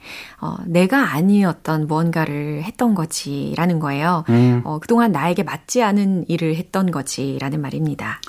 어, 0.41 0.57
내가 0.67 1.13
아니었던 1.13 1.87
뭔가를 1.87 2.63
했던 2.63 2.95
거지라는 2.95 3.81
거예요. 3.81 4.25
어, 4.65 4.79
그동안 4.79 5.13
나에게 5.13 5.43
맞지 5.43 5.83
않은 5.83 6.27
일을 6.29 6.55
했던 6.57 6.91
거지라는 6.91 7.61
말입니다. 7.61 8.21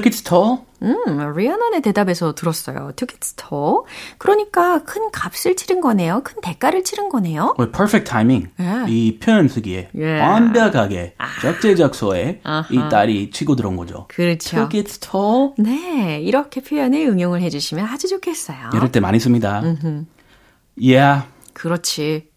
Toll. 0.00 0.58
음, 0.82 1.34
리아나의 1.36 1.80
대답에서 1.82 2.34
들었어요. 2.34 2.92
toll. 3.36 3.84
그러니까 4.18 4.82
큰 4.84 5.10
값을 5.10 5.56
치른 5.56 5.80
거네요. 5.80 6.22
큰 6.24 6.40
대가를 6.42 6.84
치른 6.84 7.08
거네요. 7.08 7.54
Well, 7.58 7.72
perfect 7.72 8.10
timing. 8.10 8.48
Yeah. 8.58 8.92
이 8.92 9.18
표현 9.18 9.48
쓰기에 9.48 9.90
Yeah. 9.94 10.20
완벽하게 10.20 11.14
적재적소에 11.42 12.42
이 12.70 12.78
딸이 12.90 13.30
치고 13.30 13.56
들어온 13.56 13.76
거죠. 13.76 14.06
그렇죠. 14.08 14.68
Toll. 15.00 15.52
네, 15.58 16.20
이렇게 16.20 16.60
표현을 16.60 17.06
응용을 17.06 17.40
해주시면 17.42 17.86
아주 17.86 18.08
좋겠어요. 18.08 18.70
이럴 18.74 18.92
때 18.92 19.00
많이 19.00 19.18
씁니다. 19.18 19.62
Yeah. 20.76 21.26
그렇지. 21.54 22.28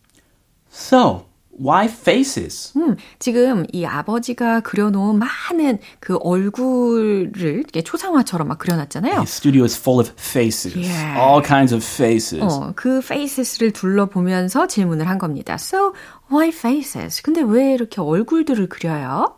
So, 0.72 1.27
why 1.60 1.86
faces? 1.86 2.74
음, 2.78 2.96
지금 3.20 3.66
이 3.72 3.86
아버지가 3.86 4.62
그려놓은 4.62 5.20
많은 5.20 5.80
그 6.00 6.18
얼굴을 6.18 7.32
이렇게 7.36 7.82
초상화처럼 7.82 8.48
막 8.48 8.58
그려놨잖아요. 8.58 9.14
The 9.16 9.24
studio 9.24 9.64
is 9.64 9.78
full 9.78 10.00
of 10.00 10.12
faces. 10.18 10.76
Yeah. 10.78 11.20
All 11.20 11.42
kinds 11.42 11.74
of 11.74 11.84
faces. 11.84 12.42
어, 12.42 12.74
그 12.76 13.00
faces를 13.00 13.72
둘러보면서 13.72 14.68
질문을 14.68 15.08
한 15.08 15.18
겁니다. 15.18 15.56
So, 15.56 15.94
why 16.32 16.50
faces? 16.50 17.22
근데 17.22 17.42
왜 17.42 17.74
이렇게 17.74 18.02
얼굴들을 18.02 18.70
그려요? 18.70 19.36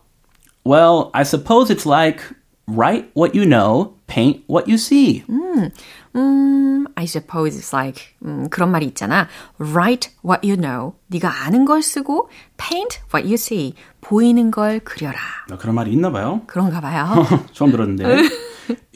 Well, 0.65 1.09
I 1.13 1.23
suppose 1.23 1.69
it's 1.69 1.85
like 1.85 2.21
write 2.68 3.10
what 3.14 3.34
you 3.34 3.44
know, 3.46 3.94
paint 4.06 4.42
what 4.48 4.68
you 4.70 4.76
see. 4.76 5.24
음, 5.28 6.84
I 6.94 7.04
suppose 7.04 7.56
it's 7.58 7.74
like, 7.74 8.14
음, 8.24 8.48
그런 8.48 8.70
말이 8.70 8.86
있잖아. 8.86 9.28
Write 9.58 10.12
what 10.24 10.46
you 10.46 10.56
know. 10.56 10.94
네가 11.08 11.44
아는 11.44 11.64
걸 11.64 11.82
쓰고, 11.82 12.28
paint 12.56 13.00
what 13.12 13.26
you 13.26 13.34
see. 13.34 13.74
보이는 14.00 14.50
걸 14.50 14.80
그려라. 14.80 15.18
아, 15.50 15.56
그런 15.56 15.74
말이 15.74 15.92
있나 15.92 16.10
봐요. 16.10 16.42
그런가 16.46 16.80
봐요. 16.80 17.26
처음 17.52 17.70
들었는데. 17.70 18.04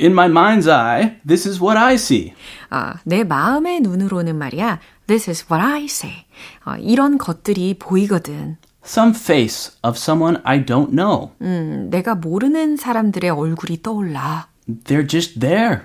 In 0.00 0.12
my 0.12 0.28
mind's 0.28 0.66
eye, 0.66 1.16
this 1.26 1.46
is 1.46 1.60
what 1.60 1.78
I 1.78 1.94
see. 1.94 2.32
아, 2.70 2.94
내 3.04 3.24
마음의 3.24 3.80
눈으로는 3.80 4.36
말이야. 4.36 4.78
This 5.06 5.28
is 5.28 5.46
what 5.50 5.62
I 5.62 5.84
say. 5.84 6.24
어, 6.64 6.76
이런 6.76 7.18
것들이 7.18 7.76
보이거든. 7.78 8.56
Some 8.85 9.13
face 9.15 9.71
of 9.83 9.97
someone 9.97 10.41
I 10.43 10.65
don't 10.65 10.91
know. 10.91 11.31
음, 11.41 11.87
내가 11.89 12.15
모르는 12.15 12.77
사람들의 12.77 13.29
얼굴이 13.29 13.81
떠올라. 13.81 14.47
They're 14.67 15.07
just 15.09 15.39
there. 15.39 15.81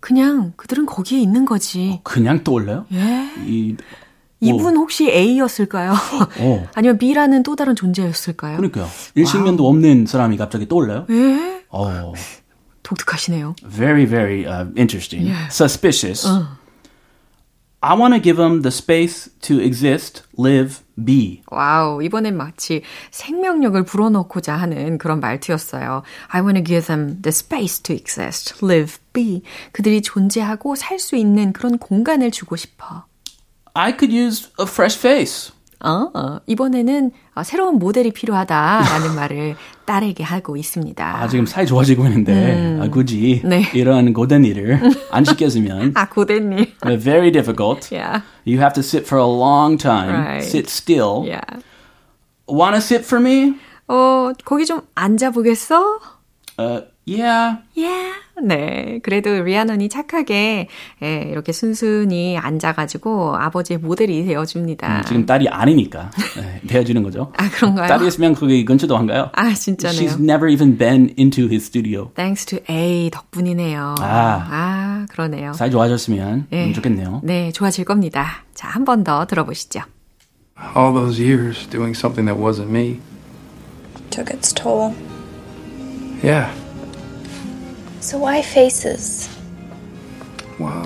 그냥 0.00 0.52
그들은 0.56 0.84
거기에 0.86 1.18
있는 1.20 1.44
거지. 1.46 2.00
그냥 2.04 2.44
떠올라요? 2.44 2.84
예. 2.92 3.30
이, 3.46 3.76
이분 4.40 4.76
혹시 4.76 5.10
A였을까요? 5.10 5.92
어. 6.40 6.68
아니면 6.74 6.98
B라는 6.98 7.42
또 7.42 7.56
다른 7.56 7.74
존재였을까요? 7.74 8.58
그러니까요. 8.58 8.86
일식면도 9.14 9.66
없는 9.66 10.04
사람이 10.06 10.36
갑자기 10.36 10.68
떠올라요? 10.68 11.06
예. 11.08 11.64
어, 11.70 12.12
독특하시네요. 12.82 13.56
very, 13.66 14.04
very 14.06 14.44
uh, 14.44 14.70
interesting. 14.76 15.32
Suspicious. 15.50 16.26
I 17.86 17.92
want 17.94 18.14
to 18.14 18.18
give 18.18 18.38
them 18.38 18.62
the 18.62 18.70
space 18.70 19.28
to 19.42 19.60
exist, 19.60 20.22
live, 20.38 20.80
be. 20.96 21.42
Wow, 21.50 22.02
이번엔 22.02 22.34
마치 22.34 22.80
생명력을 23.10 23.82
불어넣고자 23.82 24.54
하는 24.56 24.96
그런 24.96 25.20
말투였어요. 25.20 26.02
I 26.28 26.40
want 26.40 26.56
to 26.56 26.64
give 26.64 26.86
them 26.86 27.20
the 27.20 27.28
space 27.28 27.82
to 27.82 27.94
exist, 27.94 28.54
live, 28.64 28.96
be. 29.12 29.42
그들이 29.72 30.00
존재하고 30.00 30.76
살 30.76 30.98
수 30.98 31.14
있는 31.16 31.52
그런 31.52 31.76
공간을 31.76 32.30
주고 32.30 32.56
싶어. 32.56 33.04
I 33.74 33.92
could 33.92 34.16
use 34.16 34.48
a 34.58 34.64
fresh 34.66 34.98
face. 34.98 35.52
어, 35.84 36.10
어, 36.14 36.40
이번에는 36.46 37.10
어, 37.34 37.42
새로운 37.42 37.78
모델이 37.78 38.10
필요하다라는 38.12 39.14
말을 39.14 39.54
딸에게 39.84 40.22
하고 40.24 40.56
있습니다. 40.56 41.22
아, 41.22 41.28
지금 41.28 41.44
사이 41.44 41.66
좋아지고 41.66 42.06
있는데, 42.06 42.78
아, 42.80 42.88
굳이 42.88 43.42
네. 43.44 43.64
이런 43.74 44.12
고된 44.14 44.44
일을 44.46 44.80
안 45.10 45.24
시켰으면 45.24 45.92
아, 45.94 46.08
고된 46.08 46.52
일. 46.52 46.74
very 47.00 47.30
difficult. 47.30 47.94
Yeah. 47.94 48.22
You 48.46 48.58
have 48.60 48.72
to 48.74 48.82
sit 48.82 49.04
for 49.06 49.18
a 49.22 49.26
long 49.28 49.76
time, 49.76 50.10
Right. 50.10 50.42
sit 50.42 50.70
still. 50.70 51.24
Yeah. 51.26 51.44
Want 52.48 52.74
to 52.76 52.80
sit 52.80 53.04
for 53.04 53.20
me? 53.22 53.54
어, 53.88 54.32
거기 54.44 54.64
좀 54.64 54.80
앉아보겠어? 54.94 55.98
Uh, 56.58 56.82
yeah. 57.06 57.58
Yeah. 57.76 58.14
네. 58.42 58.98
그래도 59.02 59.30
리아넌이 59.42 59.88
착하게, 59.88 60.68
예, 61.02 61.22
이렇게 61.30 61.52
순순히 61.52 62.36
앉아가지고 62.36 63.36
아버지의 63.36 63.78
모델이 63.78 64.24
되어줍니다. 64.24 65.02
지금 65.02 65.24
딸이 65.24 65.48
아니니까 65.48 66.10
네, 66.36 66.60
되어주는 66.66 67.02
거죠. 67.04 67.32
아, 67.38 67.48
그런가요? 67.50 67.86
딸이 67.86 68.06
있으면 68.08 68.34
그게 68.34 68.64
근처도 68.64 68.96
안 68.96 69.06
가요. 69.06 69.30
아, 69.34 69.52
진짜네요. 69.54 70.00
She's 70.00 70.20
never 70.20 70.50
even 70.52 70.76
been 70.76 71.14
into 71.18 71.44
his 71.48 71.64
studio. 71.66 72.10
Thanks 72.14 72.44
to 72.46 72.58
A 72.68 73.10
덕분이네요. 73.12 73.94
아. 74.00 74.46
아, 74.50 75.06
그러네요. 75.10 75.52
사이 75.52 75.70
좋아졌으면 75.70 76.48
예. 76.52 76.66
음, 76.66 76.72
좋겠네요. 76.72 77.20
네, 77.22 77.52
좋아질 77.52 77.84
겁니다. 77.84 78.42
자, 78.54 78.68
한 78.68 78.84
번 78.84 79.04
더 79.04 79.26
들어보시죠. 79.26 79.80
All 80.76 80.92
those 80.94 81.20
years 81.22 81.66
doing 81.70 81.94
something 81.96 82.26
that 82.26 82.40
wasn't 82.40 82.70
me. 82.70 83.00
Took 84.10 84.30
its 84.34 84.52
toll. 84.54 84.94
Yeah. 86.22 86.50
So 88.04 88.18
why 88.18 88.42
faces? 88.42 89.34
Well, 90.58 90.84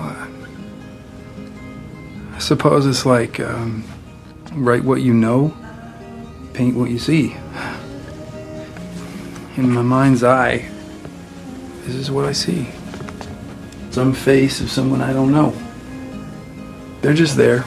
I 2.33 2.39
suppose 2.39 2.85
it's 2.85 3.05
like 3.05 3.41
um, 3.41 3.83
write 4.53 4.85
what 4.85 5.01
you 5.01 5.13
know, 5.13 5.53
paint 6.53 6.77
what 6.77 6.89
you 6.89 6.97
see. 6.97 7.35
In 9.57 9.69
my 9.69 9.81
mind's 9.81 10.23
eye, 10.23 10.69
this 11.83 11.95
is 11.95 12.09
what 12.09 12.23
I 12.23 12.31
see. 12.31 12.69
Some 13.91 14.13
face 14.13 14.61
of 14.61 14.71
someone 14.71 15.01
I 15.01 15.11
don't 15.11 15.33
know. 15.33 15.53
They're 17.01 17.13
just 17.13 17.35
there. 17.35 17.65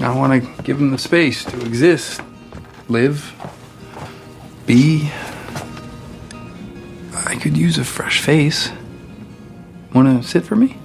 I 0.00 0.12
want 0.12 0.42
to 0.42 0.62
give 0.64 0.80
them 0.80 0.90
the 0.90 0.98
space 0.98 1.44
to 1.44 1.64
exist, 1.64 2.20
live, 2.88 3.32
be. 4.66 5.12
I 7.34 7.38
could 7.40 7.56
use 7.58 7.78
a 7.80 7.84
fresh 7.84 8.20
face. 8.22 8.70
Want 9.92 10.08
to 10.08 10.22
sit 10.22 10.44
for 10.46 10.56
me? 10.56 10.76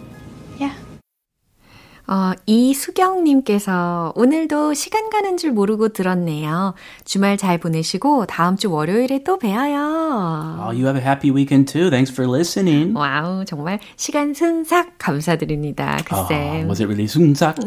어, 2.11 2.33
이수경님께서 2.47 4.13
오늘도 4.15 4.73
시간 4.73 5.11
가는 5.11 5.37
줄 5.37 5.51
모르고 5.51 5.89
들었네요. 5.89 6.73
주말 7.05 7.37
잘 7.37 7.59
보내시고 7.59 8.25
다음 8.25 8.57
주 8.57 8.71
월요일에 8.71 9.21
또 9.23 9.37
뵈어요. 9.37 10.57
Oh, 10.59 10.71
you 10.75 10.87
have 10.87 10.97
a 10.99 11.05
happy 11.05 11.29
weekend 11.29 11.71
too. 11.71 11.91
Thanks 11.91 12.11
for 12.11 12.27
listening. 12.27 12.97
Wow, 12.97 13.45
정말 13.45 13.79
시간 13.95 14.33
순삭 14.33 14.97
감사드립니다. 14.97 15.97
글쎄. 16.03 16.63
Oh, 16.63 16.67
was 16.67 16.81
it 16.81 16.85
really 16.87 17.05
순삭? 17.05 17.57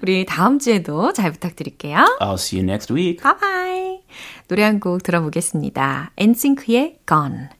우리 0.00 0.24
다음 0.26 0.60
주에도 0.60 1.12
잘 1.12 1.32
부탁드릴게요. 1.32 2.18
I'll 2.20 2.34
see 2.38 2.60
you 2.60 2.64
next 2.64 2.92
week. 2.94 3.20
Bye 3.20 3.34
bye. 3.40 4.00
노래 4.46 4.62
한 4.62 4.78
곡 4.78 5.02
들어보겠습니다. 5.02 6.12
엔싱크의 6.16 6.98
Gone. 7.04 7.59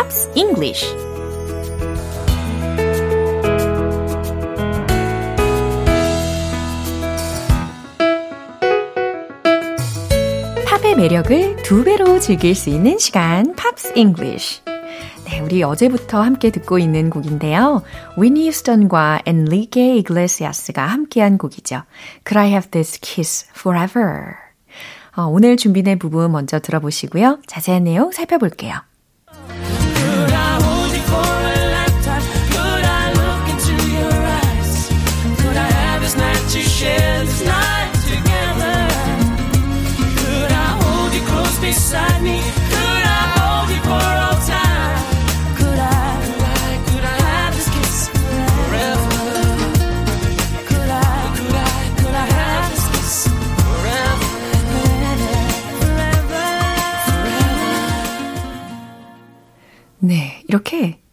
Pops 0.00 0.30
English. 0.34 0.96
팝의 10.64 10.96
매력을 10.96 11.56
두 11.56 11.84
배로 11.84 12.18
즐길 12.18 12.54
수 12.54 12.70
있는 12.70 12.96
시간, 12.98 13.54
Pops 13.54 13.92
English. 13.94 14.62
네, 15.26 15.40
우리 15.40 15.62
어제부터 15.62 16.22
함께 16.22 16.50
듣고 16.50 16.78
있는 16.78 17.10
곡인데요. 17.10 17.82
위니 18.16 18.48
휴스턴과 18.48 19.20
엔리게 19.26 19.96
이글레시아스가 19.96 20.86
함께한 20.86 21.36
곡이죠. 21.36 21.82
Could 22.26 22.38
I 22.38 22.48
have 22.48 22.70
this 22.70 22.98
kiss 23.02 23.46
forever? 23.54 24.36
어, 25.14 25.24
오늘 25.24 25.58
준비된 25.58 25.98
부분 25.98 26.32
먼저 26.32 26.58
들어보시고요. 26.58 27.40
자세한 27.46 27.84
내용 27.84 28.12
살펴볼게요. 28.12 28.80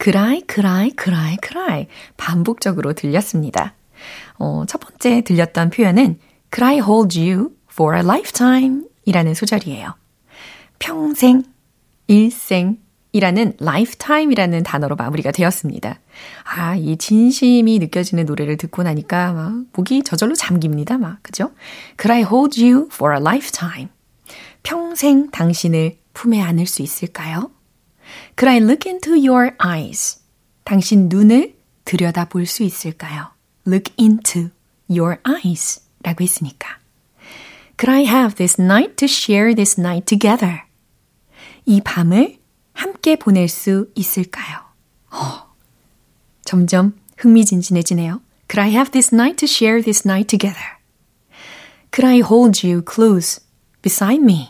Cry, 0.10 0.42
cry, 0.50 0.92
cry, 0.98 1.38
cry 1.46 1.88
반복적으로 2.16 2.94
들렸습니다. 2.94 3.74
어, 4.40 4.64
첫 4.66 4.78
번째 4.80 5.20
들렸던 5.20 5.70
표현은 5.70 6.20
I 6.62 6.76
hold 6.80 7.20
you 7.20 7.52
for 7.70 7.94
a 7.94 8.02
lifetime? 8.02 8.84
이라는 9.04 9.34
소절이에요. 9.34 9.96
평생, 10.80 11.44
일생, 12.08 12.78
이라는 13.12 13.58
lifetime이라는 13.62 14.64
단어로 14.64 14.96
마무리가 14.96 15.32
되었습니다. 15.32 16.00
아, 16.56 16.76
이 16.78 16.96
진심이 16.96 17.78
느껴지는 17.80 18.26
노래를 18.26 18.56
듣고 18.56 18.84
나니까 18.84 19.34
막 19.34 19.66
목이 19.74 20.04
저절로 20.04 20.36
잠깁니다. 20.36 20.98
막, 20.98 21.22
그죠? 21.22 21.52
I 22.10 22.24
hold 22.24 22.64
you 22.64 22.88
for 22.94 23.14
a 23.14 23.20
lifetime? 23.20 23.90
평생 24.64 25.32
당신을 25.32 25.98
품에 26.14 26.42
안을 26.42 26.66
수 26.66 26.82
있을까요? 26.82 27.52
Could 28.36 28.50
I 28.50 28.58
look 28.60 28.90
into 28.90 29.14
your 29.14 29.56
eyes? 29.64 30.20
당신 30.64 31.10
눈을 31.10 31.56
들여다 31.86 32.26
볼 32.26 32.46
수 32.46 32.64
있을까요? 32.64 33.32
Look 33.66 33.94
into 34.00 34.50
your 34.90 35.18
eyes 35.28 35.82
라고 36.04 36.24
했으니까. 36.24 36.80
Could 37.78 37.92
I 37.92 38.06
have 38.06 38.36
this 38.36 38.60
night 38.60 38.96
to 38.98 39.06
share 39.06 39.54
this 39.54 39.80
night 39.80 40.06
together? 40.06 40.64
이 41.66 41.82
밤을 41.82 42.40
함께 42.74 43.16
보낼 43.16 43.48
수 43.48 43.90
있을까요? 43.96 44.60
어, 45.12 45.54
점점 46.44 46.94
흥미진진해지네요. 47.18 48.22
Could 48.50 48.62
I 48.62 48.70
have 48.72 48.92
this 48.92 49.14
night 49.14 49.38
to 49.38 49.48
share 49.48 49.82
this 49.84 50.08
night 50.08 50.28
together? 50.28 50.78
Could 51.92 52.06
I 52.06 52.22
hold 52.22 52.66
you 52.66 52.82
close 52.84 53.42
beside 53.82 54.22
me? 54.22 54.50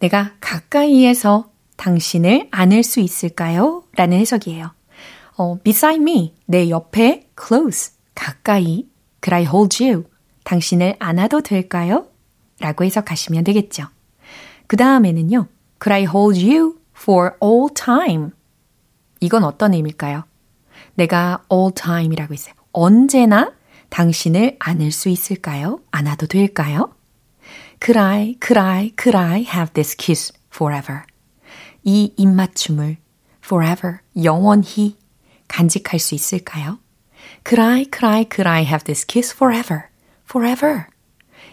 내가 0.00 0.32
가까이에서 0.40 1.50
당신을 1.76 2.48
안을 2.50 2.82
수 2.82 3.00
있을까요? 3.00 3.84
라는 3.96 4.18
해석이에요. 4.18 4.72
어, 5.36 5.58
beside 5.62 6.00
me, 6.00 6.34
내 6.46 6.70
옆에 6.70 7.28
close, 7.40 7.92
가까이. 8.14 8.86
Could 9.22 9.34
I 9.34 9.42
hold 9.44 9.82
you? 9.82 10.04
당신을 10.44 10.96
안아도 10.98 11.40
될까요? 11.40 12.06
라고 12.60 12.84
해석하시면 12.84 13.44
되겠죠. 13.44 13.88
그 14.66 14.76
다음에는요. 14.76 15.48
Could 15.82 15.92
I 15.92 16.04
hold 16.04 16.40
you 16.40 16.78
for 16.96 17.32
all 17.42 17.68
time? 17.74 18.30
이건 19.20 19.44
어떤 19.44 19.74
의미일까요? 19.74 20.24
내가 20.94 21.42
all 21.52 21.72
time이라고 21.74 22.32
했어요. 22.32 22.54
언제나 22.72 23.52
당신을 23.88 24.56
안을 24.58 24.92
수 24.92 25.08
있을까요? 25.08 25.80
안아도 25.90 26.26
될까요? 26.26 26.92
Could 27.82 27.98
I, 27.98 28.36
could 28.42 28.58
I, 28.58 28.92
could 28.98 29.16
I 29.16 29.42
have 29.42 29.72
this 29.72 29.96
kiss 29.96 30.32
forever? 30.52 31.02
이 31.84 32.12
입맞춤을 32.16 32.96
forever, 33.44 33.98
영원히 34.22 34.96
간직할 35.48 36.00
수 36.00 36.14
있을까요? 36.14 36.78
Could 37.46 37.60
I, 37.60 37.84
could 37.84 38.06
I, 38.06 38.24
could 38.24 38.48
I 38.48 38.64
have 38.64 38.84
this 38.84 39.06
kiss 39.06 39.34
forever? 39.34 39.84
forever. 40.28 40.86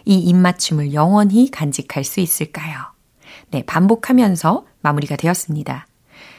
이 0.06 0.18
입맞춤을 0.18 0.94
영원히 0.94 1.52
간직할 1.52 2.04
수 2.04 2.20
있을까요? 2.22 2.80
네, 3.52 3.64
반복하면서 3.66 4.66
마무리가 4.82 5.16
되었습니다. 5.18 5.86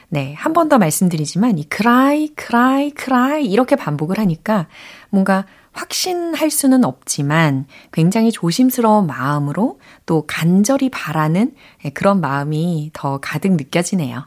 네, 0.08 0.34
한 0.34 0.52
번 0.52 0.68
더 0.68 0.78
말씀드리지만 0.78 1.58
이 1.58 1.66
cry, 1.70 2.30
cry, 2.38 2.92
cry 2.98 3.44
이렇게 3.44 3.76
반복을 3.76 4.18
하니까 4.18 4.66
뭔가 5.10 5.46
확신할 5.72 6.50
수는 6.50 6.84
없지만 6.84 7.66
굉장히 7.92 8.30
조심스러운 8.32 9.06
마음으로 9.06 9.80
또 10.06 10.24
간절히 10.26 10.90
바라는 10.90 11.54
그런 11.94 12.20
마음이 12.20 12.90
더 12.92 13.18
가득 13.20 13.52
느껴지네요. 13.52 14.26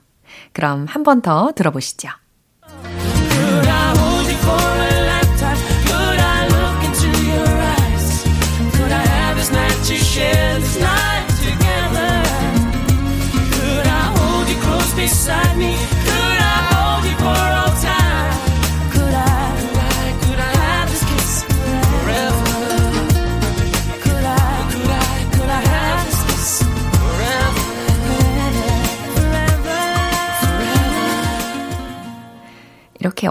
그럼 0.53 0.85
한 0.89 1.03
번 1.03 1.21
더 1.21 1.51
들어보시죠. 1.55 2.09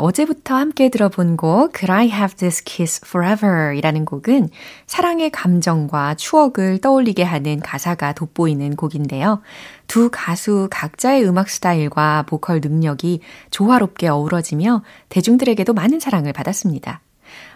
어제부터 0.05 0.55
함께 0.55 0.91
들어본 0.91 1.39
곡 1.39 1.73
Could 1.75 1.91
I 1.91 2.11
Have 2.11 2.37
This 2.37 2.63
Kiss 2.65 3.01
Forever 3.07 3.75
이라는 3.75 4.05
곡은 4.05 4.51
사랑의 4.87 5.31
감정과 5.31 6.17
추억을 6.17 6.79
떠올리게 6.83 7.23
하는 7.23 7.61
가사가 7.61 8.13
돋보이는 8.13 8.77
곡인데요. 8.77 9.41
두 9.87 10.11
가수 10.13 10.69
각자의 10.71 11.27
음악 11.27 11.49
스타일과 11.49 12.25
보컬 12.27 12.61
능력이 12.63 13.21
조화롭게 13.49 14.09
어우러지며 14.09 14.83
대중들에게도 15.09 15.73
많은 15.73 16.01
사랑을 16.01 16.35
받았습니다. 16.35 17.01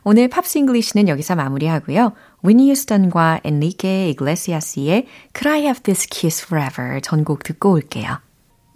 오늘 0.04 0.28
Pops 0.28 0.56
English는 0.56 1.06
여기서 1.08 1.36
마무리하고요. 1.36 2.14
휘트니 2.42 2.70
휴스턴과 2.70 3.40
엔리케 3.44 4.08
이글레시아스의 4.08 5.06
Could 5.34 5.48
I 5.48 5.60
Have 5.64 5.82
This 5.82 6.08
Kiss 6.08 6.46
Forever 6.46 7.02
전곡 7.02 7.42
듣고 7.42 7.72
올게요. 7.72 8.27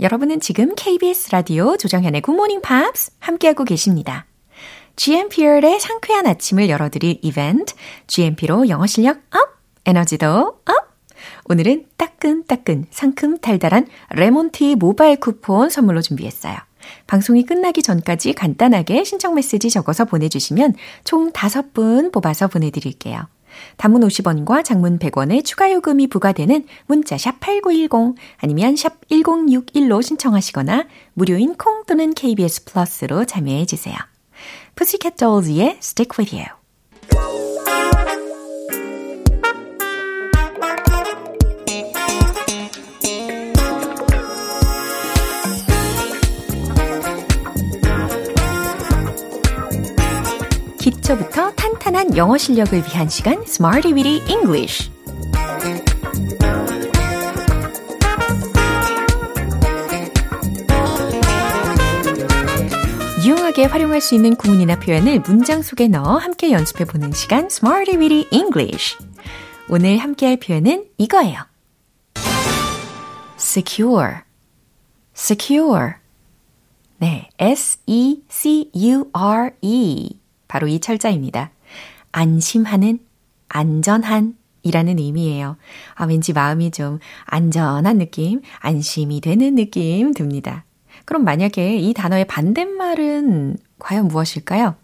여러분은 0.02 0.40
지금 0.40 0.74
KBS 0.74 1.30
라디오 1.30 1.76
조정현의 1.76 2.22
굿모닝 2.22 2.60
팝스 2.60 3.12
함께하고 3.20 3.62
계십니다. 3.62 4.26
GMP의 4.96 5.78
상쾌한 5.78 6.26
아침을 6.26 6.68
열어드릴 6.68 7.20
이벤트 7.22 7.72
GMP로 8.08 8.68
영어 8.68 8.84
실력 8.86 9.18
up, 9.30 9.60
에너지도 9.86 10.26
up! 10.28 10.92
오늘은 11.44 11.86
따끈따끈 11.96 12.86
상큼 12.90 13.38
달달한 13.38 13.86
레몬티 14.10 14.74
모바일 14.74 15.20
쿠폰 15.20 15.70
선물로 15.70 16.02
준비했어요. 16.02 16.56
방송이 17.06 17.46
끝나기 17.46 17.80
전까지 17.80 18.32
간단하게 18.32 19.04
신청 19.04 19.36
메시지 19.36 19.70
적어서 19.70 20.04
보내주시면 20.04 20.74
총 21.04 21.30
5분 21.30 22.10
뽑아서 22.10 22.48
보내드릴게요. 22.48 23.28
단문 23.76 24.02
50원과 24.02 24.64
장문 24.64 24.98
100원의 24.98 25.44
추가 25.44 25.70
요금이 25.72 26.08
부과되는 26.08 26.66
문자 26.86 27.18
샵 27.18 27.40
8910 27.40 28.16
아니면 28.38 28.76
샵 28.76 29.00
1061로 29.08 30.02
신청하시거나 30.02 30.86
무료인 31.14 31.54
콩 31.54 31.84
또는 31.84 32.14
KBS 32.14 32.64
플러스로 32.64 33.24
참여해 33.24 33.66
주세요. 33.66 33.96
Pussycat 34.76 35.16
Dolls의 35.16 35.78
Stick 35.80 36.16
With 36.18 36.34
You 36.34 37.51
기초부터 50.82 51.52
탄탄한 51.52 52.16
영어 52.16 52.36
실력을 52.36 52.76
위한 52.76 53.08
시간 53.08 53.40
Smarty 53.44 53.92
Weedy 53.94 54.20
English. 54.28 54.90
유용하게 63.24 63.66
활용할 63.66 64.00
수 64.00 64.16
있는 64.16 64.34
구문이나 64.34 64.74
표현을 64.80 65.20
문장 65.20 65.62
속에 65.62 65.86
넣어 65.86 66.16
함께 66.16 66.50
연습해 66.50 66.84
보는 66.84 67.12
시간 67.12 67.46
Smarty 67.46 67.96
Weedy 67.96 68.26
English. 68.32 68.98
오늘 69.68 69.98
함께 69.98 70.26
할 70.26 70.36
표현은 70.36 70.86
이거예요. 70.98 71.42
secure. 73.38 74.22
secure. 75.14 75.92
네, 76.98 77.28
S-E-C-U-R-E 77.38 78.22
바로 80.52 80.68
이 80.68 80.80
철자입니다. 80.80 81.50
안심하는, 82.12 82.98
안전한 83.48 84.36
이라는 84.62 84.98
의미예요. 84.98 85.56
아, 85.94 86.04
왠지 86.04 86.34
마음이 86.34 86.72
좀 86.72 86.98
안전한 87.24 87.96
느낌, 87.96 88.42
안심이 88.58 89.22
되는 89.22 89.54
느낌 89.54 90.12
듭니다. 90.12 90.66
그럼 91.06 91.24
만약에 91.24 91.78
이 91.78 91.94
단어의 91.94 92.26
반대말은 92.26 93.56
과연 93.78 94.08
무엇일까요? 94.08 94.76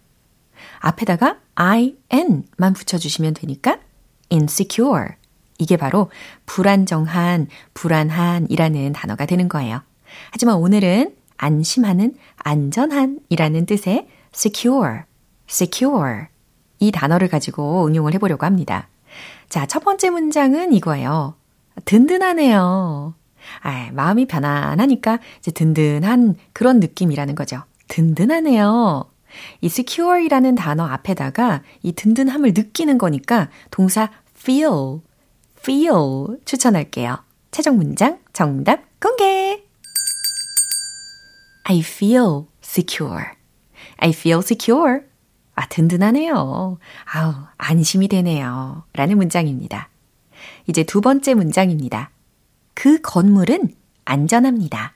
앞에다가 0.78 1.36
in만 1.54 2.72
붙여주시면 2.72 3.34
되니까 3.34 3.78
insecure. 4.32 5.16
이게 5.58 5.76
바로 5.76 6.10
불안정한, 6.46 7.48
불안한 7.74 8.46
이라는 8.48 8.94
단어가 8.94 9.26
되는 9.26 9.50
거예요. 9.50 9.82
하지만 10.30 10.56
오늘은 10.56 11.14
안심하는, 11.36 12.14
안전한 12.38 13.20
이라는 13.28 13.66
뜻의 13.66 14.08
secure. 14.34 15.00
Secure 15.48 16.26
이 16.78 16.92
단어를 16.92 17.28
가지고 17.28 17.86
응용을 17.86 18.14
해보려고 18.14 18.46
합니다. 18.46 18.88
자, 19.48 19.66
첫 19.66 19.84
번째 19.84 20.10
문장은 20.10 20.72
이거예요. 20.72 21.34
든든하네요. 21.84 23.14
아, 23.62 23.90
마음이 23.92 24.26
편안하니까 24.26 25.18
이제 25.38 25.50
든든한 25.50 26.36
그런 26.52 26.80
느낌이라는 26.80 27.34
거죠. 27.34 27.62
든든하네요. 27.88 29.10
이 29.60 29.66
secure이라는 29.66 30.54
단어 30.54 30.84
앞에다가 30.84 31.62
이 31.82 31.92
든든함을 31.92 32.52
느끼는 32.54 32.98
거니까 32.98 33.48
동사 33.70 34.10
feel, 34.36 35.00
feel 35.58 36.38
추천할게요. 36.44 37.18
최종 37.50 37.76
문장 37.76 38.18
정답 38.32 38.82
공개! 39.00 39.64
I 41.64 41.80
feel 41.80 42.46
secure. 42.62 43.24
I 43.98 44.10
feel 44.10 44.40
secure. 44.40 45.07
아, 45.58 45.66
든든하네요. 45.66 46.78
아우, 47.12 47.34
안심이 47.56 48.06
되네요. 48.06 48.84
라는 48.92 49.16
문장입니다. 49.16 49.88
이제 50.68 50.84
두 50.84 51.00
번째 51.00 51.34
문장입니다. 51.34 52.10
그 52.74 53.00
건물은 53.00 53.74
안전합니다. 54.04 54.94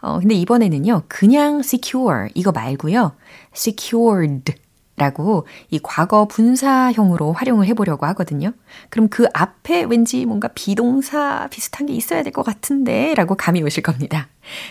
어, 0.00 0.18
근데 0.18 0.34
이번에는요, 0.34 1.02
그냥 1.08 1.58
secure, 1.58 2.30
이거 2.34 2.52
말고요, 2.52 3.16
secured 3.54 4.54
라고 4.96 5.46
이 5.68 5.78
과거 5.82 6.24
분사형으로 6.26 7.34
활용을 7.34 7.66
해보려고 7.66 8.06
하거든요. 8.06 8.52
그럼 8.88 9.08
그 9.10 9.26
앞에 9.34 9.82
왠지 9.84 10.24
뭔가 10.24 10.48
비동사 10.48 11.48
비슷한 11.50 11.86
게 11.86 11.92
있어야 11.92 12.22
될 12.22 12.32
것 12.32 12.42
같은데 12.46 13.14
라고 13.14 13.34
감이 13.34 13.62
오실 13.62 13.82
겁니다. 13.82 14.28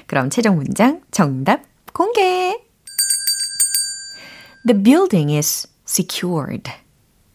그럼 0.07 0.31
최종 0.31 0.55
문장 0.55 1.01
정답 1.11 1.61
공개! 1.93 2.64
The 4.67 4.81
building 4.81 5.31
is 5.31 5.67
secured. 5.87 6.71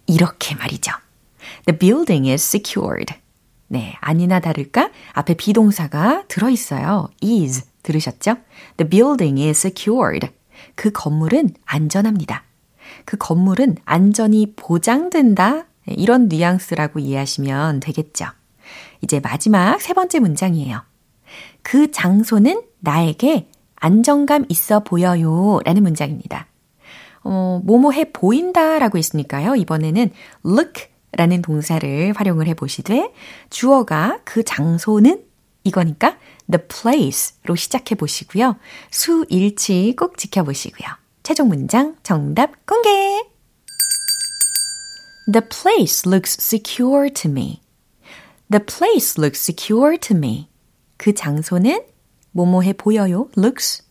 이렇게 0.06 0.56
말이죠. 0.56 0.90
The 1.66 1.78
building 1.78 2.28
is 2.28 2.44
secured. 2.44 3.14
네, 3.68 3.94
아니나 4.00 4.40
다를까 4.40 4.90
앞에 5.12 5.34
비동사가 5.34 6.24
들어 6.26 6.50
있어요. 6.50 7.08
is 7.22 7.64
들으셨죠? 7.84 8.36
The 8.78 8.90
building 8.90 9.40
is 9.40 9.64
secured. 9.64 10.28
그 10.74 10.90
건물은 10.90 11.50
안전합니다. 11.66 12.42
그 13.04 13.16
건물은 13.16 13.76
안전이 13.84 14.54
보장된다. 14.56 15.66
이런 15.86 16.28
뉘앙스라고 16.28 16.98
이해하시면 16.98 17.78
되겠죠. 17.78 18.26
이제 19.02 19.20
마지막 19.20 19.80
세 19.80 19.94
번째 19.94 20.18
문장이에요. 20.18 20.82
그 21.62 21.92
장소는 21.92 22.62
나에게 22.80 23.48
안정감 23.76 24.46
있어 24.48 24.80
보여요. 24.80 25.60
라는 25.64 25.84
문장입니다. 25.84 26.49
어, 27.22 27.60
뭐뭐 27.64 27.92
해 27.92 28.12
보인다라고 28.12 28.98
했으니까요. 28.98 29.54
이번에는 29.56 30.10
look 30.44 30.90
라는 31.12 31.42
동사를 31.42 32.12
활용을 32.14 32.46
해 32.46 32.54
보시되 32.54 33.12
주어가 33.50 34.20
그 34.24 34.44
장소는 34.44 35.24
이거니까 35.64 36.16
the 36.50 36.64
place로 36.66 37.56
시작해 37.56 37.94
보시고요. 37.94 38.56
수일치 38.90 39.94
꼭 39.98 40.16
지켜 40.16 40.44
보시고요. 40.44 40.88
최종 41.22 41.48
문장 41.48 41.96
정답 42.02 42.64
공개. 42.64 42.88
The 45.30 45.46
place 45.48 46.08
looks 46.08 46.38
secure 46.40 47.10
to 47.10 47.30
me. 47.30 47.60
The 48.50 48.64
place 48.64 49.20
looks 49.20 49.40
secure 49.40 49.98
to 49.98 50.16
me. 50.16 50.48
그 50.96 51.14
장소는 51.14 51.84
뭐뭐해 52.32 52.72
보여요. 52.72 53.28
looks 53.36 53.82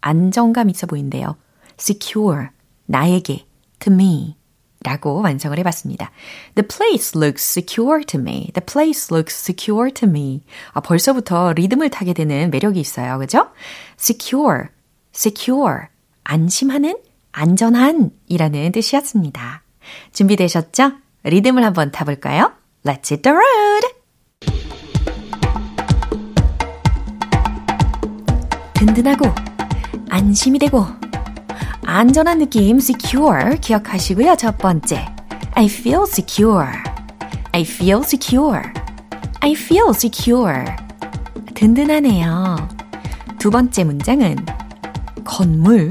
안정감 0.00 0.70
있어 0.70 0.86
보인대요. 0.86 1.36
secure 1.78 2.48
나에게, 2.88 3.46
to 3.78 3.92
me 3.92 4.36
라고 4.82 5.20
완성을 5.20 5.58
해봤습니다. 5.58 6.10
The 6.54 6.66
place 6.66 7.12
looks 7.18 7.42
secure 7.42 8.04
to 8.04 8.20
me. 8.20 8.50
The 8.54 8.64
place 8.64 9.14
looks 9.14 9.34
secure 9.34 9.92
to 9.92 10.08
me. 10.08 10.42
아, 10.72 10.80
벌써부터 10.80 11.52
리듬을 11.52 11.90
타게 11.90 12.12
되는 12.12 12.50
매력이 12.50 12.80
있어요. 12.80 13.18
그죠? 13.18 13.50
secure, 13.98 14.68
secure. 15.14 15.86
안심하는, 16.24 16.96
안전한 17.32 18.10
이라는 18.26 18.72
뜻이었습니다. 18.72 19.62
준비되셨죠? 20.12 20.92
리듬을 21.24 21.64
한번 21.64 21.90
타볼까요? 21.90 22.52
Let's 22.84 23.10
hit 23.10 23.22
the 23.22 23.36
road! 23.36 23.86
든든하고, 28.74 29.24
안심이 30.08 30.58
되고, 30.58 30.86
안전한 31.90 32.38
느낌 32.38 32.76
secure 32.76 33.58
기억하시고요. 33.62 34.36
첫 34.36 34.58
번째. 34.58 35.06
I 35.54 35.64
feel 35.64 36.02
secure. 36.02 36.68
I 37.52 37.62
feel 37.62 38.02
secure. 38.04 38.60
I 39.40 39.52
feel 39.52 39.88
secure. 39.94 40.66
든든하네요. 41.54 42.68
두 43.38 43.50
번째 43.50 43.84
문장은 43.84 44.36
건물 45.24 45.88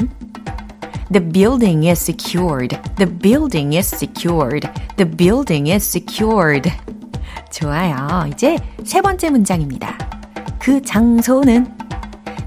The 1.12 1.32
building 1.32 1.88
is 1.90 2.00
secured. 2.00 2.78
The 2.98 3.12
building 3.12 3.76
is 3.76 3.88
secured. 3.96 4.70
The 4.98 5.10
building 5.10 5.68
is 5.72 5.84
secured. 5.84 6.72
좋아요. 7.52 8.28
이제 8.32 8.56
세 8.84 9.02
번째 9.02 9.32
문장입니다. 9.32 9.98
그 10.60 10.80
장소는 10.80 11.77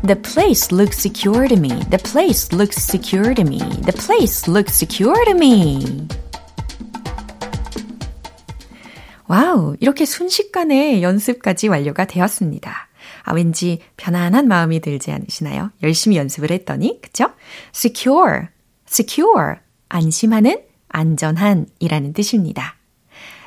The 0.02 0.16
place 0.16 0.72
looks 0.72 0.98
secure 0.98 1.46
to 1.48 1.56
me. 1.56 1.68
The 1.90 1.98
place 1.98 2.52
looks 2.56 2.82
secure 2.82 3.34
to 3.34 3.42
me. 3.44 3.58
The 3.58 3.92
place 3.92 4.50
looks 4.50 4.74
secure 4.74 5.24
to 5.26 5.34
me. 5.34 6.08
와우, 9.28 9.76
이렇게 9.80 10.04
순식간에 10.06 11.02
연습까지 11.02 11.68
완료가 11.68 12.06
되었습니다. 12.06 12.88
아, 13.22 13.32
왠지 13.34 13.80
편안한 13.96 14.48
마음이 14.48 14.80
들지 14.80 15.12
않으시나요? 15.12 15.70
열심히 15.82 16.16
연습을 16.16 16.50
했더니, 16.50 17.00
그쵸? 17.00 17.26
secure, 17.74 18.48
secure, 18.88 19.56
안심하는, 19.88 20.62
안전한 20.88 21.66
이라는 21.78 22.12
뜻입니다. 22.12 22.76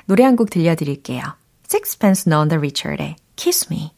노래 0.05 0.23
한 0.23 0.35
곡 0.37 0.49
들려드릴게요. 0.49 1.21
Sixpence 1.67 2.31
None 2.31 2.49
the 2.49 2.57
Richer의 2.59 3.15
Kiss 3.35 3.67
Me. 3.71 3.91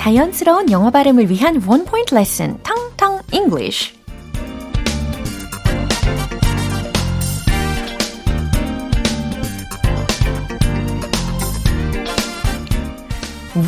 자연스러운 0.00 0.70
영어 0.70 0.90
발음을 0.90 1.28
위한 1.28 1.62
원 1.66 1.84
포인트 1.84 2.14
레슨, 2.14 2.58
텅텅 2.62 3.20
English. 3.34 3.92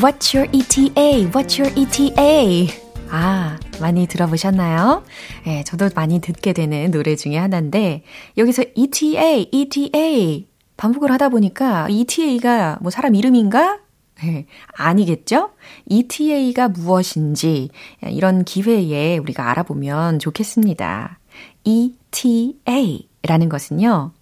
What's 0.01 0.35
your 0.35 0.49
ETA? 0.53 1.27
What's 1.33 1.61
your 1.61 1.71
ETA? 1.79 2.71
아, 3.11 3.59
많이 3.79 4.07
들어보셨나요? 4.07 5.05
예, 5.47 5.63
저도 5.65 5.91
많이 5.95 6.23
듣게 6.23 6.55
되는 6.55 6.91
노래 6.91 7.15
중에 7.15 7.37
하나인데, 7.37 8.05
여기서 8.39 8.65
ETA, 8.75 9.51
ETA 9.53 10.49
반복을 10.79 11.11
하다 11.11 11.29
보니까 11.29 11.89
ETA가 11.91 12.79
뭐 12.81 12.91
사람 12.91 13.15
이름인가? 13.15 13.81
네, 14.23 14.47
아니겠죠? 14.75 15.51
ETA가 15.87 16.69
무엇인지 16.69 17.71
이런 18.03 18.45
기회에 18.45 19.19
우리가 19.19 19.51
알아보면 19.51 20.19
좋겠습니다. 20.19 21.19
ETA라는 21.65 23.49
것은요, 23.49 24.13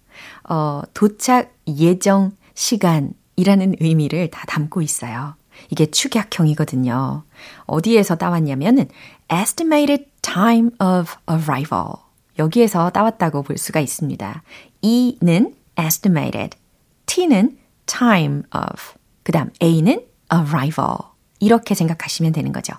어, 0.49 0.81
도착 0.93 1.53
예정 1.67 2.31
시간이라는 2.53 3.75
의미를 3.79 4.29
다 4.29 4.45
담고 4.47 4.81
있어요. 4.81 5.35
이게 5.69 5.85
축약형이거든요. 5.85 7.23
어디에서 7.65 8.15
따왔냐면은 8.15 8.87
estimated 9.31 10.05
time 10.21 10.71
of 10.79 11.13
arrival. 11.29 11.93
여기에서 12.39 12.89
따왔다고 12.89 13.43
볼 13.43 13.57
수가 13.57 13.79
있습니다. 13.79 14.43
E는 14.81 15.55
estimated, 15.77 16.57
T는 17.05 17.57
time 17.85 18.43
of, 18.55 19.00
그 19.31 19.37
다음 19.37 19.49
A는 19.63 20.05
arrival. 20.33 20.97
이렇게 21.39 21.73
생각하시면 21.73 22.33
되는 22.33 22.51
거죠. 22.51 22.73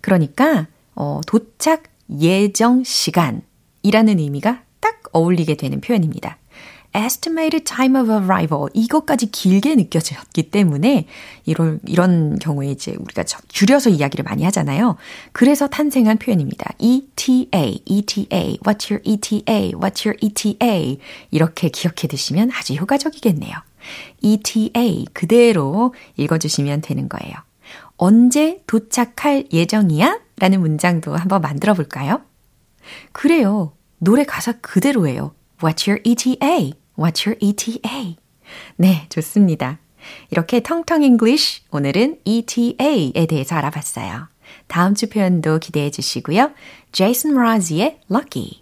그러니까, 0.00 0.66
어, 0.96 1.20
도착 1.28 1.84
예정 2.20 2.82
시간이라는 2.82 4.18
의미가 4.18 4.62
딱 4.80 5.00
어울리게 5.12 5.56
되는 5.56 5.80
표현입니다. 5.80 6.38
estimated 6.94 7.64
time 7.64 7.98
of 7.98 8.10
arrival 8.10 8.66
이것까지 8.74 9.30
길게 9.30 9.76
느껴졌기 9.76 10.50
때문에 10.50 11.06
이런 11.46 11.80
이런 11.86 12.38
경우에 12.38 12.70
이제 12.70 12.94
우리가 12.98 13.22
줄여서 13.48 13.88
이야기를 13.90 14.24
많이 14.24 14.42
하잖아요. 14.44 14.96
그래서 15.30 15.68
탄생한 15.68 16.18
표현입니다. 16.18 16.72
ETA, 16.80 17.80
ETA, 17.86 18.58
what's 18.58 18.90
your 18.90 19.00
ETA, 19.04 19.72
what's 19.72 20.04
your 20.04 20.18
ETA 20.20 20.98
이렇게 21.30 21.68
기억해 21.70 22.08
두시면 22.08 22.50
아주 22.52 22.74
효과적이겠네요. 22.74 23.56
ETA 24.20 25.06
그대로 25.12 25.94
읽어주시면 26.16 26.80
되는 26.82 27.08
거예요. 27.08 27.34
언제 27.96 28.62
도착할 28.66 29.46
예정이야? 29.52 30.20
라는 30.38 30.60
문장도 30.60 31.14
한번 31.14 31.40
만들어 31.40 31.74
볼까요? 31.74 32.22
그래요. 33.12 33.72
노래 33.98 34.24
가사 34.24 34.52
그대로예요. 34.60 35.34
What's 35.60 35.88
your 35.88 36.00
ETA? 36.04 36.74
What's 36.96 37.26
your 37.26 37.38
ETA? 37.40 38.16
네, 38.76 39.06
좋습니다. 39.08 39.78
이렇게 40.30 40.60
텅텅 40.60 41.02
English 41.02 41.62
오늘은 41.70 42.18
ETA에 42.24 43.26
대해서 43.26 43.54
알아봤어요. 43.54 44.28
다음 44.66 44.94
주 44.94 45.08
표현도 45.08 45.60
기대해 45.60 45.90
주시고요. 45.90 46.50
제이슨 46.90 47.34
라지의 47.34 48.00
Lucky. 48.10 48.61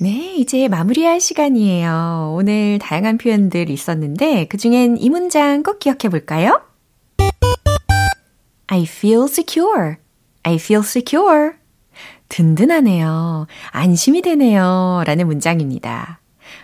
네, 0.00 0.34
이제 0.36 0.68
마무리할 0.68 1.20
시간이에요. 1.20 2.34
오늘 2.36 2.78
다양한 2.80 3.16
표현들 3.16 3.70
있었는데 3.70 4.46
그 4.48 4.56
중엔 4.56 4.98
이 4.98 5.08
문장 5.08 5.62
꼭 5.62 5.78
기억해 5.78 6.08
볼까요? 6.10 6.60
I 8.66 8.82
feel 8.82 9.24
secure. 9.24 9.96
I 10.42 10.56
feel 10.56 10.82
secure. 10.84 11.52
든든하네요. 12.28 13.46
안심이 13.70 14.20
되네요. 14.22 15.04
라는 15.06 15.26
문장입니다. 15.26 16.20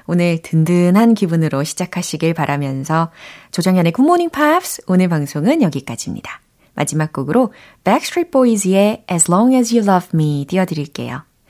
오늘 0.06 0.42
든든한 0.42 1.14
기분으로 1.14 1.62
시작하시길 1.62 2.34
바라면서 2.34 3.10
조정현의 3.52 3.92
굿모닝 3.92 4.30
팝스 4.30 4.82
오늘 4.86 5.08
방송은 5.08 5.62
여기까지입니다. 5.62 6.40
마지막 6.74 7.12
곡으로 7.12 7.52
Backstreet 7.84 8.30
Boys의 8.30 9.04
As 9.10 9.30
Long 9.30 9.54
As 9.54 9.74
You 9.74 9.88
Love 9.88 10.08
Me 10.14 10.46
띄워드릴게요. 10.48 11.29